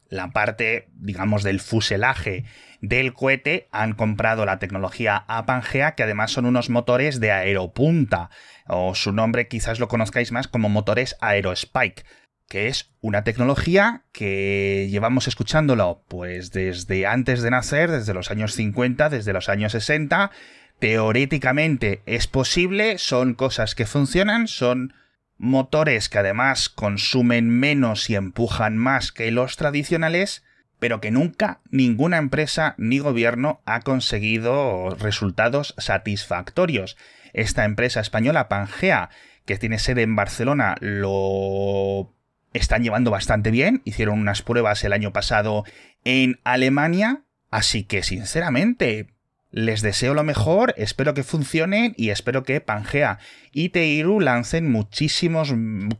la 0.08 0.30
parte, 0.30 0.88
digamos, 0.94 1.42
del 1.42 1.60
fuselaje 1.60 2.44
del 2.80 3.12
cohete, 3.12 3.68
han 3.72 3.92
comprado 3.92 4.46
la 4.46 4.58
tecnología 4.58 5.24
Apangea, 5.28 5.94
que 5.94 6.04
además 6.04 6.30
son 6.30 6.46
unos 6.46 6.70
motores 6.70 7.20
de 7.20 7.32
aeropunta, 7.32 8.30
o 8.66 8.94
su 8.94 9.12
nombre 9.12 9.48
quizás 9.48 9.80
lo 9.80 9.88
conozcáis 9.88 10.32
más 10.32 10.48
como 10.48 10.68
motores 10.68 11.16
Aerospike, 11.20 12.04
que 12.48 12.68
es 12.68 12.94
una 13.00 13.24
tecnología 13.24 14.04
que 14.12 14.88
llevamos 14.90 15.28
escuchándolo 15.28 16.04
pues 16.08 16.50
desde 16.50 17.06
antes 17.06 17.42
de 17.42 17.50
nacer, 17.50 17.90
desde 17.90 18.14
los 18.14 18.30
años 18.30 18.54
50, 18.54 19.10
desde 19.10 19.34
los 19.34 19.48
años 19.48 19.72
60. 19.72 20.30
Teóricamente 20.78 22.02
es 22.06 22.26
posible, 22.26 22.98
son 22.98 23.34
cosas 23.34 23.74
que 23.74 23.84
funcionan, 23.84 24.48
son 24.48 24.94
motores 25.38 26.08
que 26.08 26.18
además 26.18 26.68
consumen 26.68 27.48
menos 27.48 28.10
y 28.10 28.16
empujan 28.16 28.76
más 28.76 29.12
que 29.12 29.30
los 29.30 29.56
tradicionales, 29.56 30.44
pero 30.78 31.00
que 31.00 31.10
nunca 31.10 31.60
ninguna 31.70 32.18
empresa 32.18 32.74
ni 32.76 32.98
gobierno 32.98 33.62
ha 33.64 33.80
conseguido 33.80 34.90
resultados 34.90 35.74
satisfactorios. 35.78 36.96
Esta 37.32 37.64
empresa 37.64 38.00
española 38.00 38.48
Pangea, 38.48 39.10
que 39.44 39.56
tiene 39.58 39.78
sede 39.78 40.02
en 40.02 40.16
Barcelona, 40.16 40.76
lo 40.80 42.12
están 42.52 42.82
llevando 42.82 43.10
bastante 43.10 43.50
bien. 43.50 43.82
Hicieron 43.84 44.18
unas 44.18 44.42
pruebas 44.42 44.84
el 44.84 44.92
año 44.92 45.12
pasado 45.12 45.64
en 46.04 46.40
Alemania. 46.44 47.22
Así 47.50 47.84
que, 47.84 48.02
sinceramente, 48.02 49.14
les 49.50 49.80
deseo 49.80 50.14
lo 50.14 50.24
mejor, 50.24 50.74
espero 50.76 51.14
que 51.14 51.22
funcionen 51.22 51.94
y 51.96 52.10
espero 52.10 52.42
que 52.42 52.60
Pangea 52.60 53.18
y 53.50 53.70
Teiru 53.70 54.20
lancen 54.20 54.70
muchísimos 54.70 55.54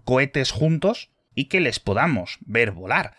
cohetes 0.05 0.51
juntos 0.51 1.11
y 1.35 1.47
que 1.47 1.61
les 1.61 1.81
podamos 1.81 2.39
ver 2.41 2.73
volar. 2.73 3.17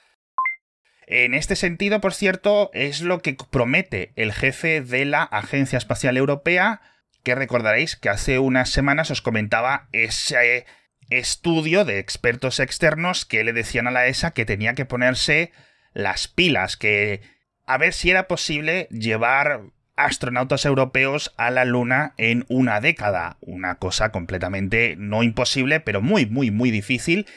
En 1.07 1.33
este 1.33 1.55
sentido, 1.55 2.01
por 2.01 2.13
cierto, 2.13 2.69
es 2.73 3.01
lo 3.01 3.21
que 3.21 3.35
promete 3.49 4.11
el 4.15 4.31
jefe 4.31 4.81
de 4.81 5.05
la 5.05 5.23
Agencia 5.23 5.77
Espacial 5.77 6.17
Europea, 6.17 6.81
que 7.23 7.33
recordaréis 7.33 7.95
que 7.95 8.09
hace 8.09 8.37
unas 8.37 8.69
semanas 8.69 9.09
os 9.09 9.23
comentaba 9.23 9.87
ese 9.91 10.67
estudio 11.09 11.83
de 11.83 11.97
expertos 11.97 12.59
externos 12.59 13.25
que 13.25 13.43
le 13.43 13.53
decían 13.53 13.87
a 13.87 13.91
la 13.91 14.05
ESA 14.05 14.31
que 14.31 14.45
tenía 14.45 14.75
que 14.75 14.85
ponerse 14.85 15.51
las 15.93 16.27
pilas, 16.27 16.77
que 16.77 17.21
a 17.65 17.79
ver 17.79 17.93
si 17.93 18.11
era 18.11 18.27
posible 18.27 18.87
llevar 18.91 19.61
astronautas 19.99 20.65
europeos 20.65 21.33
a 21.35 21.51
la 21.51 21.65
Luna 21.65 22.13
en 22.17 22.45
una 22.47 22.79
década. 22.79 23.37
Una 23.41 23.75
cosa 23.75 24.11
completamente 24.11 24.95
no 24.97 25.23
imposible, 25.23 25.81
pero 25.81 26.01
muy, 26.01 26.25
muy, 26.25 26.51
muy 26.51 26.71
difícil. 26.71 27.27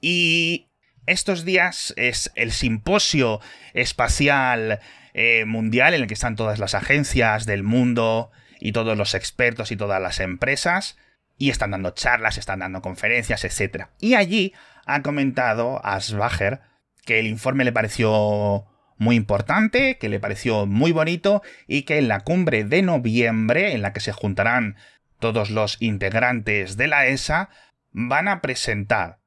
Y 0.00 0.68
estos 1.06 1.44
días 1.44 1.92
es 1.96 2.30
el 2.36 2.52
simposio 2.52 3.40
espacial 3.72 4.80
eh, 5.12 5.44
mundial 5.44 5.94
en 5.94 6.02
el 6.02 6.06
que 6.06 6.14
están 6.14 6.36
todas 6.36 6.60
las 6.60 6.74
agencias 6.74 7.46
del 7.46 7.64
mundo 7.64 8.30
y 8.60 8.72
todos 8.72 8.96
los 8.96 9.14
expertos 9.14 9.72
y 9.72 9.76
todas 9.76 10.00
las 10.00 10.20
empresas. 10.20 10.96
Y 11.36 11.50
están 11.50 11.72
dando 11.72 11.90
charlas, 11.90 12.38
están 12.38 12.60
dando 12.60 12.80
conferencias, 12.80 13.44
etc. 13.44 13.86
Y 13.98 14.14
allí 14.14 14.54
ha 14.86 15.02
comentado 15.02 15.84
Asbacher 15.84 16.60
que 17.04 17.18
el 17.18 17.26
informe 17.26 17.64
le 17.64 17.72
pareció 17.72 18.66
muy 18.96 19.16
importante, 19.16 19.98
que 19.98 20.08
le 20.08 20.20
pareció 20.20 20.66
muy 20.66 20.92
bonito 20.92 21.42
y 21.66 21.82
que 21.82 21.98
en 21.98 22.08
la 22.08 22.20
cumbre 22.20 22.64
de 22.64 22.82
noviembre, 22.82 23.72
en 23.72 23.82
la 23.82 23.92
que 23.92 24.00
se 24.00 24.12
juntarán 24.12 24.76
todos 25.18 25.50
los 25.50 25.80
integrantes 25.80 26.76
de 26.76 26.88
la 26.88 27.06
ESA, 27.06 27.50
van 27.92 28.28
a 28.28 28.40
presentar 28.40 29.18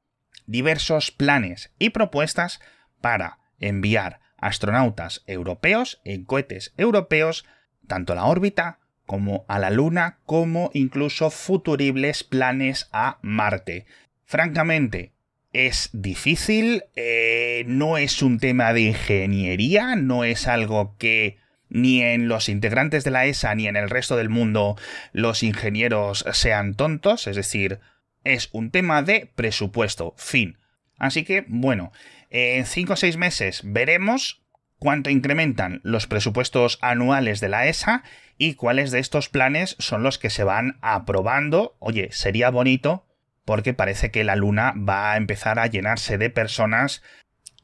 diversos 0.45 1.11
planes 1.11 1.71
y 1.79 1.89
propuestas 1.89 2.59
para 3.01 3.39
enviar 3.59 4.19
astronautas 4.37 5.23
europeos 5.27 6.01
en 6.03 6.23
cohetes 6.23 6.73
europeos 6.77 7.45
tanto 7.87 8.13
a 8.13 8.15
la 8.15 8.25
órbita 8.25 8.79
como 9.05 9.45
a 9.47 9.57
la 9.57 9.69
Luna, 9.69 10.19
como 10.25 10.69
incluso 10.73 11.31
futuribles 11.31 12.23
planes 12.23 12.89
a 12.91 13.19
Marte. 13.21 13.85
Francamente, 14.25 15.13
es 15.53 15.89
difícil, 15.93 16.83
eh, 16.95 17.63
no 17.67 17.97
es 17.97 18.21
un 18.21 18.39
tema 18.39 18.73
de 18.73 18.81
ingeniería, 18.81 19.95
no 19.95 20.23
es 20.23 20.47
algo 20.47 20.95
que 20.97 21.37
ni 21.69 22.01
en 22.01 22.27
los 22.27 22.49
integrantes 22.49 23.03
de 23.03 23.11
la 23.11 23.25
ESA 23.25 23.53
ni 23.55 23.67
en 23.67 23.75
el 23.75 23.89
resto 23.89 24.15
del 24.15 24.29
mundo 24.29 24.77
los 25.11 25.43
ingenieros 25.43 26.25
sean 26.31 26.75
tontos, 26.75 27.27
es 27.27 27.35
decir, 27.35 27.79
es 28.23 28.49
un 28.51 28.71
tema 28.71 29.01
de 29.01 29.31
presupuesto, 29.35 30.13
fin. 30.17 30.57
Así 30.97 31.23
que, 31.23 31.45
bueno, 31.47 31.91
en 32.29 32.65
5 32.65 32.93
o 32.93 32.95
6 32.95 33.17
meses 33.17 33.61
veremos 33.63 34.43
cuánto 34.79 35.09
incrementan 35.09 35.81
los 35.83 36.07
presupuestos 36.07 36.77
anuales 36.81 37.39
de 37.39 37.49
la 37.49 37.67
ESA 37.67 38.03
y 38.37 38.55
cuáles 38.55 38.91
de 38.91 38.99
estos 38.99 39.29
planes 39.29 39.75
son 39.79 40.03
los 40.03 40.17
que 40.17 40.29
se 40.29 40.43
van 40.43 40.77
aprobando. 40.81 41.75
Oye, 41.79 42.09
sería 42.11 42.49
bonito 42.49 43.06
porque 43.47 43.73
parece 43.73 44.11
que 44.11 44.23
la 44.23 44.35
luna 44.35 44.75
va 44.77 45.13
a 45.13 45.17
empezar 45.17 45.57
a 45.57 45.65
llenarse 45.65 46.19
de 46.19 46.29
personas 46.29 47.01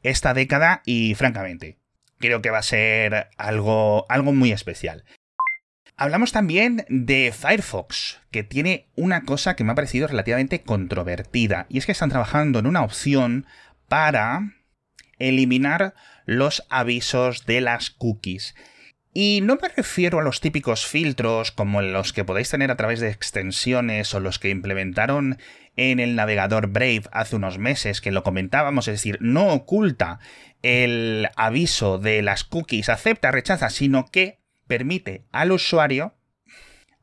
esta 0.02 0.34
década 0.34 0.82
y 0.86 1.13
francamente 1.13 1.78
creo 2.24 2.42
que 2.42 2.52
va 2.52 2.60
a 2.60 2.63
ser 2.63 3.28
algo, 3.36 4.06
algo 4.08 4.32
muy 4.32 4.54
especial. 4.54 5.04
Hablamos 5.98 6.32
también 6.32 6.86
de 6.88 7.34
Firefox, 7.38 8.22
que 8.32 8.44
tiene 8.44 8.88
una 8.96 9.24
cosa 9.24 9.58
que 9.58 9.66
me 9.66 9.74
ha 9.74 9.75
parecido 9.75 10.08
relativamente 10.08 10.62
controvertida, 10.62 11.66
y 11.68 11.80
es 11.80 11.86
que 11.86 11.92
están 11.92 12.10
trabajando 12.10 12.60
en 12.60 12.68
una 12.68 12.82
opción 12.82 13.46
para 13.90 14.54
eliminar 15.20 15.96
los 16.25 16.66
avisos 16.70 17.46
de 17.46 17.60
las 17.60 17.90
cookies. 17.90 18.56
Y 19.15 19.41
no 19.43 19.58
me 19.62 19.67
refiero 19.70 20.20
a 20.20 20.24
los 20.24 20.41
típicos 20.41 20.88
filtros 20.88 21.51
como 21.51 21.84
los 21.84 22.13
que 22.13 22.25
podéis 22.25 22.50
tener 22.50 22.72
a 22.72 22.77
través 22.77 23.00
de 23.00 23.10
extensiones 23.10 24.12
o 24.15 24.20
los 24.20 24.39
que 24.39 24.50
implementaron 24.50 25.38
en 25.75 26.00
el 26.00 26.15
navegador 26.15 26.67
Brave 26.67 27.03
hace 27.12 27.36
unos 27.36 27.60
meses, 27.60 28.01
que 28.01 28.12
lo 28.12 28.24
comentábamos, 28.24 28.88
es 28.88 28.96
decir, 28.96 29.20
no 29.22 29.53
oculta 29.53 30.20
el 30.63 31.29
aviso 31.36 32.00
de 32.00 32.24
las 32.24 32.43
cookies, 32.43 32.89
acepta, 32.89 33.29
rechaza, 33.32 33.70
sino 33.70 34.05
que 34.10 34.39
permite 34.65 35.25
al 35.32 35.51
usuario 35.51 36.15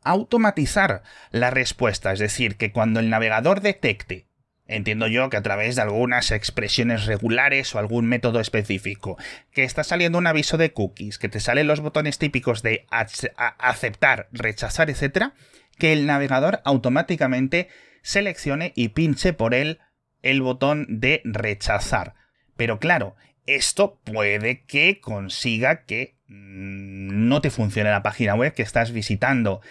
automatizar 0.03 1.03
la 1.31 1.51
respuesta, 1.51 2.13
es 2.13 2.19
decir, 2.19 2.57
que 2.57 2.73
cuando 2.73 2.99
el 2.99 3.11
navegador 3.11 3.61
detecte 3.61 4.30
Entiendo 4.71 5.09
yo 5.09 5.31
que 5.31 5.37
a 5.37 5.43
través 5.43 5.75
de 5.75 5.83
algunas 5.83 6.31
expresiones 6.31 7.07
regulares 7.07 7.75
o 7.75 7.81
algún 7.81 8.07
método 8.07 8.39
específico, 8.39 9.19
que 9.51 9.65
está 9.65 9.83
saliendo 9.83 10.17
un 10.17 10.29
aviso 10.29 10.59
de 10.59 10.73
cookies, 10.73 11.19
que 11.19 11.29
te 11.29 11.41
salen 11.41 11.67
los 11.67 11.81
botones 11.81 12.19
típicos 12.19 12.63
de 12.63 12.87
aceptar, 13.59 14.29
rechazar, 14.31 14.89
etc., 14.89 15.33
que 15.77 15.93
el 15.93 16.07
navegador 16.07 16.61
automáticamente 16.65 17.67
seleccione 18.03 18.73
y 18.77 18.91
pinche 18.91 19.33
por 19.33 19.55
él 19.55 19.81
el 20.23 20.41
botón 20.41 20.87
de 20.89 21.21
rechazar. 21.25 22.15
Pero 22.57 22.79
claro, 22.79 23.17
esto 23.47 23.99
puede 24.05 24.63
que 24.67 25.01
consiga 25.01 25.83
que 25.83 26.15
mm, 26.29 27.29
no 27.29 27.41
te 27.41 27.51
funcione 27.51 27.91
la 27.91 28.05
página 28.05 28.37
web 28.37 28.55
que 28.55 28.63
estás 28.63 28.93
visitando. 28.93 29.63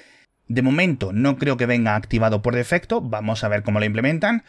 De 0.50 0.62
momento 0.62 1.14
no 1.14 1.38
creo 1.38 1.56
que 1.56 1.68
venga 1.68 1.96
activado 1.96 2.42
por 2.42 2.54
defecto, 2.54 3.00
vamos 3.00 3.46
a 3.46 3.48
ver 3.48 3.64
cómo 3.64 3.80
lo 3.80 3.86
implementan. 3.86 4.44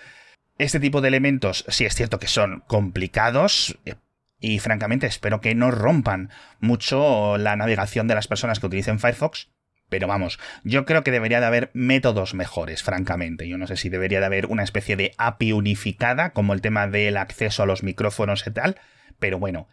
Este 0.61 0.79
tipo 0.79 1.01
de 1.01 1.09
elementos 1.09 1.65
sí 1.69 1.87
es 1.87 1.95
cierto 1.95 2.19
que 2.19 2.27
son 2.27 2.63
complicados 2.67 3.79
eh, 3.87 3.95
y 4.41 4.59
francamente 4.59 5.07
espero 5.07 5.41
que 5.41 5.55
no 5.55 5.71
rompan 5.71 6.29
mucho 6.61 7.39
la 7.39 7.57
navegación 7.57 8.07
de 8.07 8.15
las 8.15 8.29
personas 8.29 8.61
que 8.61 8.67
utilicen 8.67 8.99
Firefox. 8.99 9.49
Pero 9.89 10.07
vamos, 10.07 10.39
yo 10.63 10.85
creo 10.85 11.03
que 11.03 11.13
debería 11.13 11.41
de 11.41 11.47
haber 11.47 11.71
métodos 11.73 12.35
mejores, 12.35 12.83
francamente. 12.83 13.49
Yo 13.49 13.57
no 13.57 13.67
sé 13.67 13.79
si 13.79 13.89
debería 13.89 14.21
de 14.21 14.27
haber 14.27 14.47
una 14.49 14.63
especie 14.63 14.97
de 14.97 15.15
API 15.17 15.53
unificada, 15.53 16.35
como 16.35 16.53
el 16.53 16.61
tema 16.61 16.87
del 16.89 17.17
acceso 17.17 17.63
a 17.63 17.67
los 17.67 17.83
micrófonos 17.83 18.47
y 18.47 18.51
tal, 18.51 18.77
pero 19.19 19.39
bueno. 19.39 19.67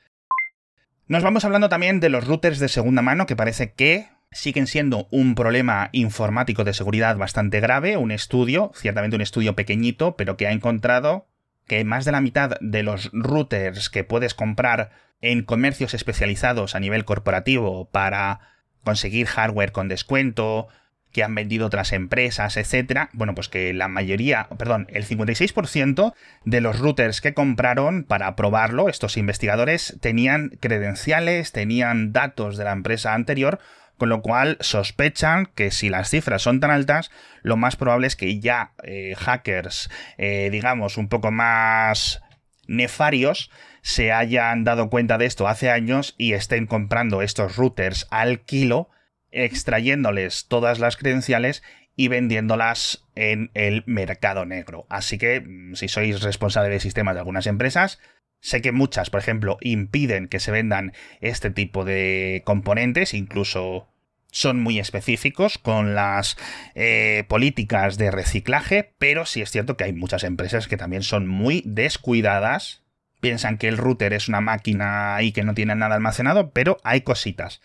Nos 1.07 1.21
vamos 1.21 1.43
hablando 1.43 1.67
también 1.67 1.99
de 1.99 2.07
los 2.07 2.25
routers 2.25 2.59
de 2.59 2.69
segunda 2.69 3.01
mano, 3.01 3.25
que 3.25 3.35
parece 3.35 3.73
que 3.73 4.07
siguen 4.31 4.67
siendo 4.67 5.07
un 5.11 5.35
problema 5.35 5.89
informático 5.93 6.63
de 6.63 6.73
seguridad 6.73 7.17
bastante 7.17 7.59
grave, 7.59 7.97
un 7.97 8.11
estudio, 8.11 8.71
ciertamente 8.75 9.15
un 9.15 9.21
estudio 9.21 9.55
pequeñito, 9.55 10.15
pero 10.15 10.37
que 10.37 10.47
ha 10.47 10.51
encontrado 10.51 11.27
que 11.65 11.83
más 11.83 12.05
de 12.05 12.11
la 12.11 12.21
mitad 12.21 12.57
de 12.61 12.83
los 12.83 13.09
routers 13.13 13.89
que 13.89 14.03
puedes 14.03 14.33
comprar 14.33 14.91
en 15.21 15.43
comercios 15.43 15.93
especializados 15.93 16.75
a 16.75 16.79
nivel 16.79 17.05
corporativo 17.05 17.89
para 17.89 18.39
conseguir 18.83 19.27
hardware 19.27 19.71
con 19.71 19.89
descuento, 19.89 20.69
que 21.11 21.23
han 21.23 21.35
vendido 21.35 21.65
otras 21.65 21.93
empresas, 21.93 22.57
etcétera, 22.57 23.09
bueno, 23.13 23.33
pues 23.33 23.49
que 23.49 23.73
la 23.73 23.87
mayoría, 23.87 24.47
perdón, 24.57 24.87
el 24.91 25.05
56% 25.05 26.13
de 26.45 26.61
los 26.61 26.79
routers 26.79 27.21
que 27.21 27.33
compraron 27.33 28.03
para 28.03 28.35
probarlo, 28.35 28.87
estos 28.87 29.17
investigadores 29.17 29.97
tenían 29.99 30.49
credenciales, 30.59 31.51
tenían 31.53 32.13
datos 32.13 32.57
de 32.57 32.65
la 32.65 32.71
empresa 32.71 33.13
anterior, 33.13 33.59
con 33.97 34.09
lo 34.09 34.21
cual 34.21 34.57
sospechan 34.61 35.47
que 35.47 35.71
si 35.71 35.89
las 35.89 36.09
cifras 36.09 36.41
son 36.41 36.59
tan 36.59 36.71
altas, 36.71 37.11
lo 37.41 37.57
más 37.57 37.75
probable 37.75 38.07
es 38.07 38.15
que 38.15 38.39
ya 38.39 38.73
eh, 38.83 39.15
hackers, 39.17 39.89
eh, 40.17 40.49
digamos, 40.51 40.97
un 40.97 41.09
poco 41.09 41.31
más 41.31 42.21
nefarios, 42.67 43.49
se 43.81 44.11
hayan 44.11 44.63
dado 44.63 44.89
cuenta 44.89 45.17
de 45.17 45.25
esto 45.25 45.47
hace 45.47 45.69
años 45.69 46.13
y 46.17 46.33
estén 46.33 46.67
comprando 46.67 47.21
estos 47.21 47.55
routers 47.55 48.07
al 48.11 48.41
kilo, 48.41 48.89
extrayéndoles 49.31 50.47
todas 50.47 50.79
las 50.79 50.97
credenciales 50.97 51.63
y 51.95 52.09
vendiéndolas 52.09 53.05
en 53.15 53.49
el 53.55 53.83
mercado 53.87 54.45
negro. 54.45 54.85
Así 54.89 55.17
que, 55.17 55.41
mm, 55.41 55.75
si 55.75 55.87
sois 55.87 56.21
responsable 56.21 56.69
de 56.69 56.79
sistemas 56.79 57.15
de 57.15 57.21
algunas 57.21 57.47
empresas, 57.47 57.99
Sé 58.47 58.61
que 58.61 58.71
muchas, 58.71 59.09
por 59.09 59.19
ejemplo, 59.19 59.57
impiden 59.59 60.29
que 60.29 60.39
se 60.39 60.51
vendan 60.51 60.93
este 61.19 61.49
tipo 61.49 61.83
de 61.83 62.43
componentes, 62.45 63.13
incluso 63.13 63.89
son 64.31 64.63
muy 64.63 64.79
específicos 64.79 65.57
con 65.57 65.95
las 65.95 66.37
eh, 66.73 67.25
políticas 67.27 67.97
de 67.97 68.09
reciclaje, 68.09 68.93
pero 68.99 69.25
sí 69.25 69.41
es 69.41 69.51
cierto 69.51 69.75
que 69.75 69.83
hay 69.83 69.91
muchas 69.91 70.23
empresas 70.23 70.69
que 70.69 70.77
también 70.77 71.03
son 71.03 71.27
muy 71.27 71.61
descuidadas. 71.65 72.83
Piensan 73.19 73.57
que 73.57 73.67
el 73.67 73.75
router 73.75 74.13
es 74.13 74.29
una 74.29 74.39
máquina 74.39 75.17
y 75.21 75.33
que 75.33 75.43
no 75.43 75.53
tiene 75.53 75.75
nada 75.75 75.95
almacenado, 75.95 76.51
pero 76.51 76.77
hay 76.85 77.01
cositas. 77.01 77.59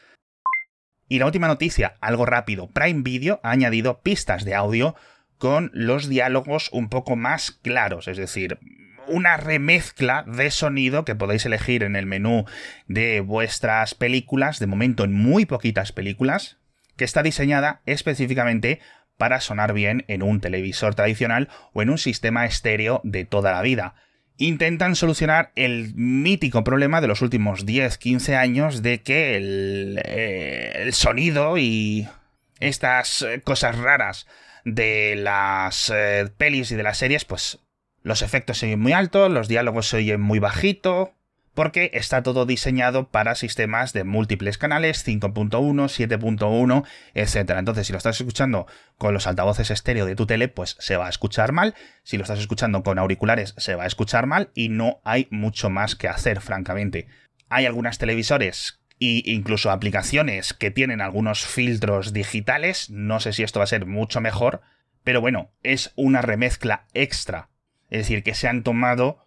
Y 1.09 1.21
la 1.21 1.27
última 1.27 1.47
noticia, 1.47 1.95
algo 2.01 2.27
rápido, 2.27 2.67
Prime 2.71 3.03
Video 3.03 3.39
ha 3.45 3.53
añadido 3.53 4.01
pistas 4.01 4.45
de 4.45 4.57
audio 4.57 4.97
con 5.39 5.71
los 5.75 6.09
diálogos 6.09 6.71
un 6.73 6.89
poco 6.89 7.15
más 7.15 7.53
claros, 7.53 8.09
es 8.09 8.17
decir, 8.17 8.59
una 9.07 9.37
remezcla 9.37 10.25
de 10.27 10.51
sonido 10.51 11.05
que 11.05 11.15
podéis 11.15 11.47
elegir 11.47 11.83
en 11.83 11.97
el 11.97 12.07
menú 12.07 12.45
de 12.87 13.21
vuestras 13.21 13.95
películas, 13.95 14.59
de 14.59 14.67
momento 14.67 15.05
en 15.05 15.13
muy 15.13 15.47
poquitas 15.47 15.93
películas, 15.93 16.59
que 16.97 17.05
está 17.05 17.23
diseñada 17.23 17.83
específicamente 17.87 18.81
para 19.17 19.41
sonar 19.41 19.73
bien 19.73 20.05
en 20.09 20.23
un 20.23 20.41
televisor 20.41 20.95
tradicional 20.95 21.49
o 21.73 21.83
en 21.83 21.91
un 21.91 21.99
sistema 21.99 22.45
estéreo 22.47 23.01
de 23.05 23.25
toda 23.25 23.53
la 23.53 23.63
vida. 23.63 23.95
Intentan 24.39 24.97
solucionar 24.97 25.53
el 25.55 25.95
mítico 25.95 26.65
problema 26.65 27.01
de 27.01 27.07
los 27.07 27.23
últimos 27.23 27.67
10-15 27.67 28.35
años 28.35 28.83
de 28.83 29.03
que 29.03 29.37
el, 29.37 30.01
eh, 30.05 30.73
el 30.77 30.93
sonido 30.95 31.59
y 31.59 32.09
estas 32.59 33.27
cosas 33.45 33.79
raras 33.79 34.27
de 34.65 35.17
las 35.17 35.93
eh, 35.95 36.29
pelis 36.37 36.71
y 36.71 36.77
de 36.77 36.83
las 36.83 36.99
series, 36.99 37.25
pues 37.25 37.59
Los 38.03 38.23
efectos 38.23 38.59
se 38.59 38.67
oyen 38.67 38.81
muy 38.81 38.93
altos, 38.93 39.31
los 39.31 39.49
diálogos 39.49 39.89
se 39.89 39.99
oyen 39.99 40.21
muy 40.21 40.39
bajito, 40.39 41.15
porque 41.55 41.91
está 41.95 42.23
todo 42.23 42.47
diseñado 42.47 43.09
para 43.09 43.35
sistemas 43.35 43.93
de 43.93 44.05
múltiples 44.05 44.59
canales, 44.59 45.07
5.1, 45.07 45.51
7.1, 45.51 46.85
etc. 47.15 47.51
Entonces, 47.59 47.87
si 47.87 47.93
lo 47.93 47.99
estás 47.99 48.21
escuchando 48.21 48.67
con 48.97 49.13
los 49.15 49.27
altavoces 49.27 49.71
estéreo 49.71 50.07
de 50.07 50.17
tu 50.17 50.27
tele, 50.27 50.49
pues 50.49 50.77
se 50.79 50.97
va 50.97 51.07
a 51.07 51.11
escuchar 51.11 51.53
mal. 51.53 51.75
Si 52.03 52.17
lo 52.17 52.23
estás 52.23 52.39
escuchando 52.39 52.83
con 52.83 52.99
auriculares, 52.99 53.55
se 53.59 53.75
va 53.75 53.85
a 53.85 53.87
escuchar 53.89 54.27
mal 54.27 54.51
y 54.55 54.69
no 54.69 55.01
hay 55.05 55.29
mucho 55.31 55.69
más 55.71 55.95
que 55.95 56.09
hacer, 56.09 56.41
francamente. 56.41 57.07
Hay 57.49 57.67
algunas 57.67 57.99
televisores 57.99 58.81
e 58.99 59.23
incluso 59.27 59.71
aplicaciones 59.71 60.55
que 60.55 60.71
tienen 60.71 61.01
algunos 61.01 61.45
filtros 61.45 62.13
digitales. 62.13 62.89
No 62.89 63.21
sé 63.21 63.33
si 63.33 63.43
esto 63.43 63.61
va 63.61 63.65
a 63.65 63.67
ser 63.67 63.85
mucho 63.85 64.21
mejor, 64.21 64.63
pero 65.05 65.21
bueno, 65.21 65.51
es 65.63 65.93
una 65.97 66.23
remezcla 66.23 66.87
extra. 66.95 67.52
Es 67.93 67.99
decir, 67.99 68.23
que 68.23 68.33
se 68.33 68.49
han 68.49 68.63
tomado 68.63 69.27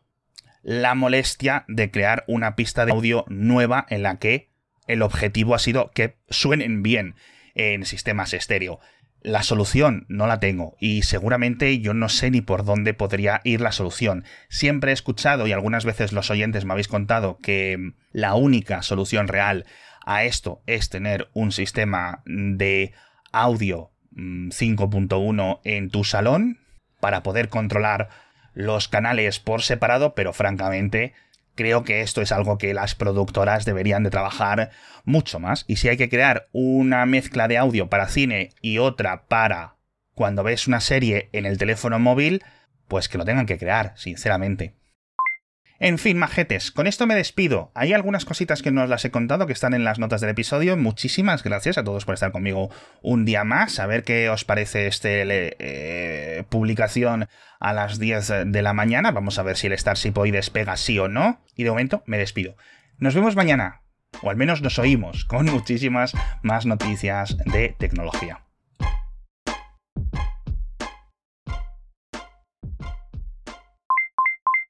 la 0.64 0.96
molestia 0.96 1.66
de 1.68 1.92
crear 1.92 2.24
una 2.28 2.56
pista 2.56 2.88
de 2.88 2.94
audio 2.94 3.24
nueva 3.28 3.86
en 3.90 4.02
la 4.02 4.18
que 4.18 4.50
el 4.88 5.04
objetivo 5.04 5.54
ha 5.54 5.60
sido 5.60 5.92
que 5.92 6.18
suenen 6.32 6.82
bien 6.82 7.14
en 7.54 7.86
sistemas 7.86 8.34
estéreo. 8.34 8.80
La 9.22 9.44
solución 9.44 10.08
no 10.10 10.26
la 10.26 10.40
tengo 10.40 10.78
y 10.80 11.04
seguramente 11.04 11.78
yo 11.80 11.94
no 11.94 12.10
sé 12.10 12.32
ni 12.32 12.42
por 12.42 12.66
dónde 12.66 12.96
podría 12.96 13.40
ir 13.44 13.62
la 13.62 13.72
solución. 13.72 14.26
Siempre 14.50 14.90
he 14.90 14.94
escuchado 14.96 15.46
y 15.46 15.52
algunas 15.52 15.86
veces 15.86 16.12
los 16.12 16.32
oyentes 16.32 16.66
me 16.66 16.72
habéis 16.72 16.88
contado 16.88 17.38
que 17.38 17.92
la 18.14 18.34
única 18.34 18.82
solución 18.82 19.28
real 19.28 19.68
a 20.08 20.24
esto 20.24 20.64
es 20.66 20.90
tener 20.90 21.30
un 21.34 21.52
sistema 21.52 22.24
de 22.26 22.94
audio 23.32 23.92
5.1 24.16 25.60
mm, 25.60 25.60
en 25.66 25.90
tu 25.92 26.04
salón 26.04 26.58
para 27.00 27.22
poder 27.22 27.50
controlar 27.50 28.25
los 28.56 28.88
canales 28.88 29.40
por 29.40 29.62
separado, 29.62 30.16
pero 30.16 30.34
francamente 30.34 31.14
creo 31.54 31.84
que 31.84 32.02
esto 32.02 32.22
es 32.22 32.32
algo 32.32 32.58
que 32.58 32.74
las 32.74 32.96
productoras 32.96 33.66
deberían 33.66 34.04
de 34.04 34.10
trabajar 34.10 34.72
mucho 35.04 35.40
más. 35.40 35.66
Y 35.68 35.76
si 35.78 35.90
hay 35.90 35.98
que 35.98 36.10
crear 36.10 36.48
una 36.52 37.06
mezcla 37.06 37.48
de 37.48 37.58
audio 37.58 37.90
para 37.90 38.08
cine 38.08 38.50
y 38.62 38.80
otra 38.80 39.26
para 39.28 39.76
cuando 40.14 40.44
ves 40.44 40.68
una 40.68 40.80
serie 40.80 41.30
en 41.34 41.46
el 41.46 41.58
teléfono 41.58 42.00
móvil, 42.00 42.44
pues 42.88 43.10
que 43.10 43.18
lo 43.18 43.26
tengan 43.26 43.46
que 43.46 43.58
crear, 43.58 43.94
sinceramente. 43.96 44.74
En 45.78 45.98
fin, 45.98 46.18
majetes, 46.18 46.72
con 46.72 46.88
esto 46.88 47.06
me 47.06 47.16
despido. 47.16 47.72
Hay 47.76 47.92
algunas 47.92 48.24
cositas 48.24 48.62
que 48.62 48.72
no 48.72 48.84
os 48.84 48.90
las 48.90 49.04
he 49.04 49.12
contado 49.12 49.46
que 49.46 49.52
están 49.52 49.74
en 49.74 49.84
las 49.84 50.00
notas 50.00 50.22
del 50.22 50.30
episodio. 50.30 50.78
Muchísimas 50.78 51.44
gracias 51.44 51.78
a 51.78 51.84
todos 51.84 52.06
por 52.06 52.14
estar 52.14 52.32
conmigo 52.32 52.70
un 53.02 53.26
día 53.26 53.44
más. 53.44 53.80
A 53.80 53.86
ver 53.86 54.04
qué 54.04 54.30
os 54.30 54.46
parece 54.46 54.88
este 54.88 55.24
eh, 55.60 56.44
publicación 56.48 57.28
a 57.60 57.74
las 57.74 58.00
10 58.00 58.46
de 58.46 58.62
la 58.62 58.72
mañana. 58.72 59.12
Vamos 59.12 59.38
a 59.38 59.44
ver 59.44 59.58
si 59.58 59.68
el 59.68 59.78
Starship 59.78 60.14
hoy 60.18 60.32
despega 60.32 60.78
sí 60.78 60.98
o 60.98 61.10
no. 61.10 61.42
Y 61.56 61.64
de 61.66 61.72
momento 61.72 62.04
me 62.06 62.18
despido. 62.18 62.56
Nos 62.98 63.14
vemos 63.14 63.36
mañana. 63.36 63.82
O 64.22 64.30
al 64.30 64.38
menos 64.38 64.62
nos 64.62 64.80
oímos 64.80 65.26
con 65.26 65.46
muchísimas 65.48 66.14
más 66.42 66.66
noticias 66.66 67.38
de 67.46 67.76
tecnología. 67.78 68.45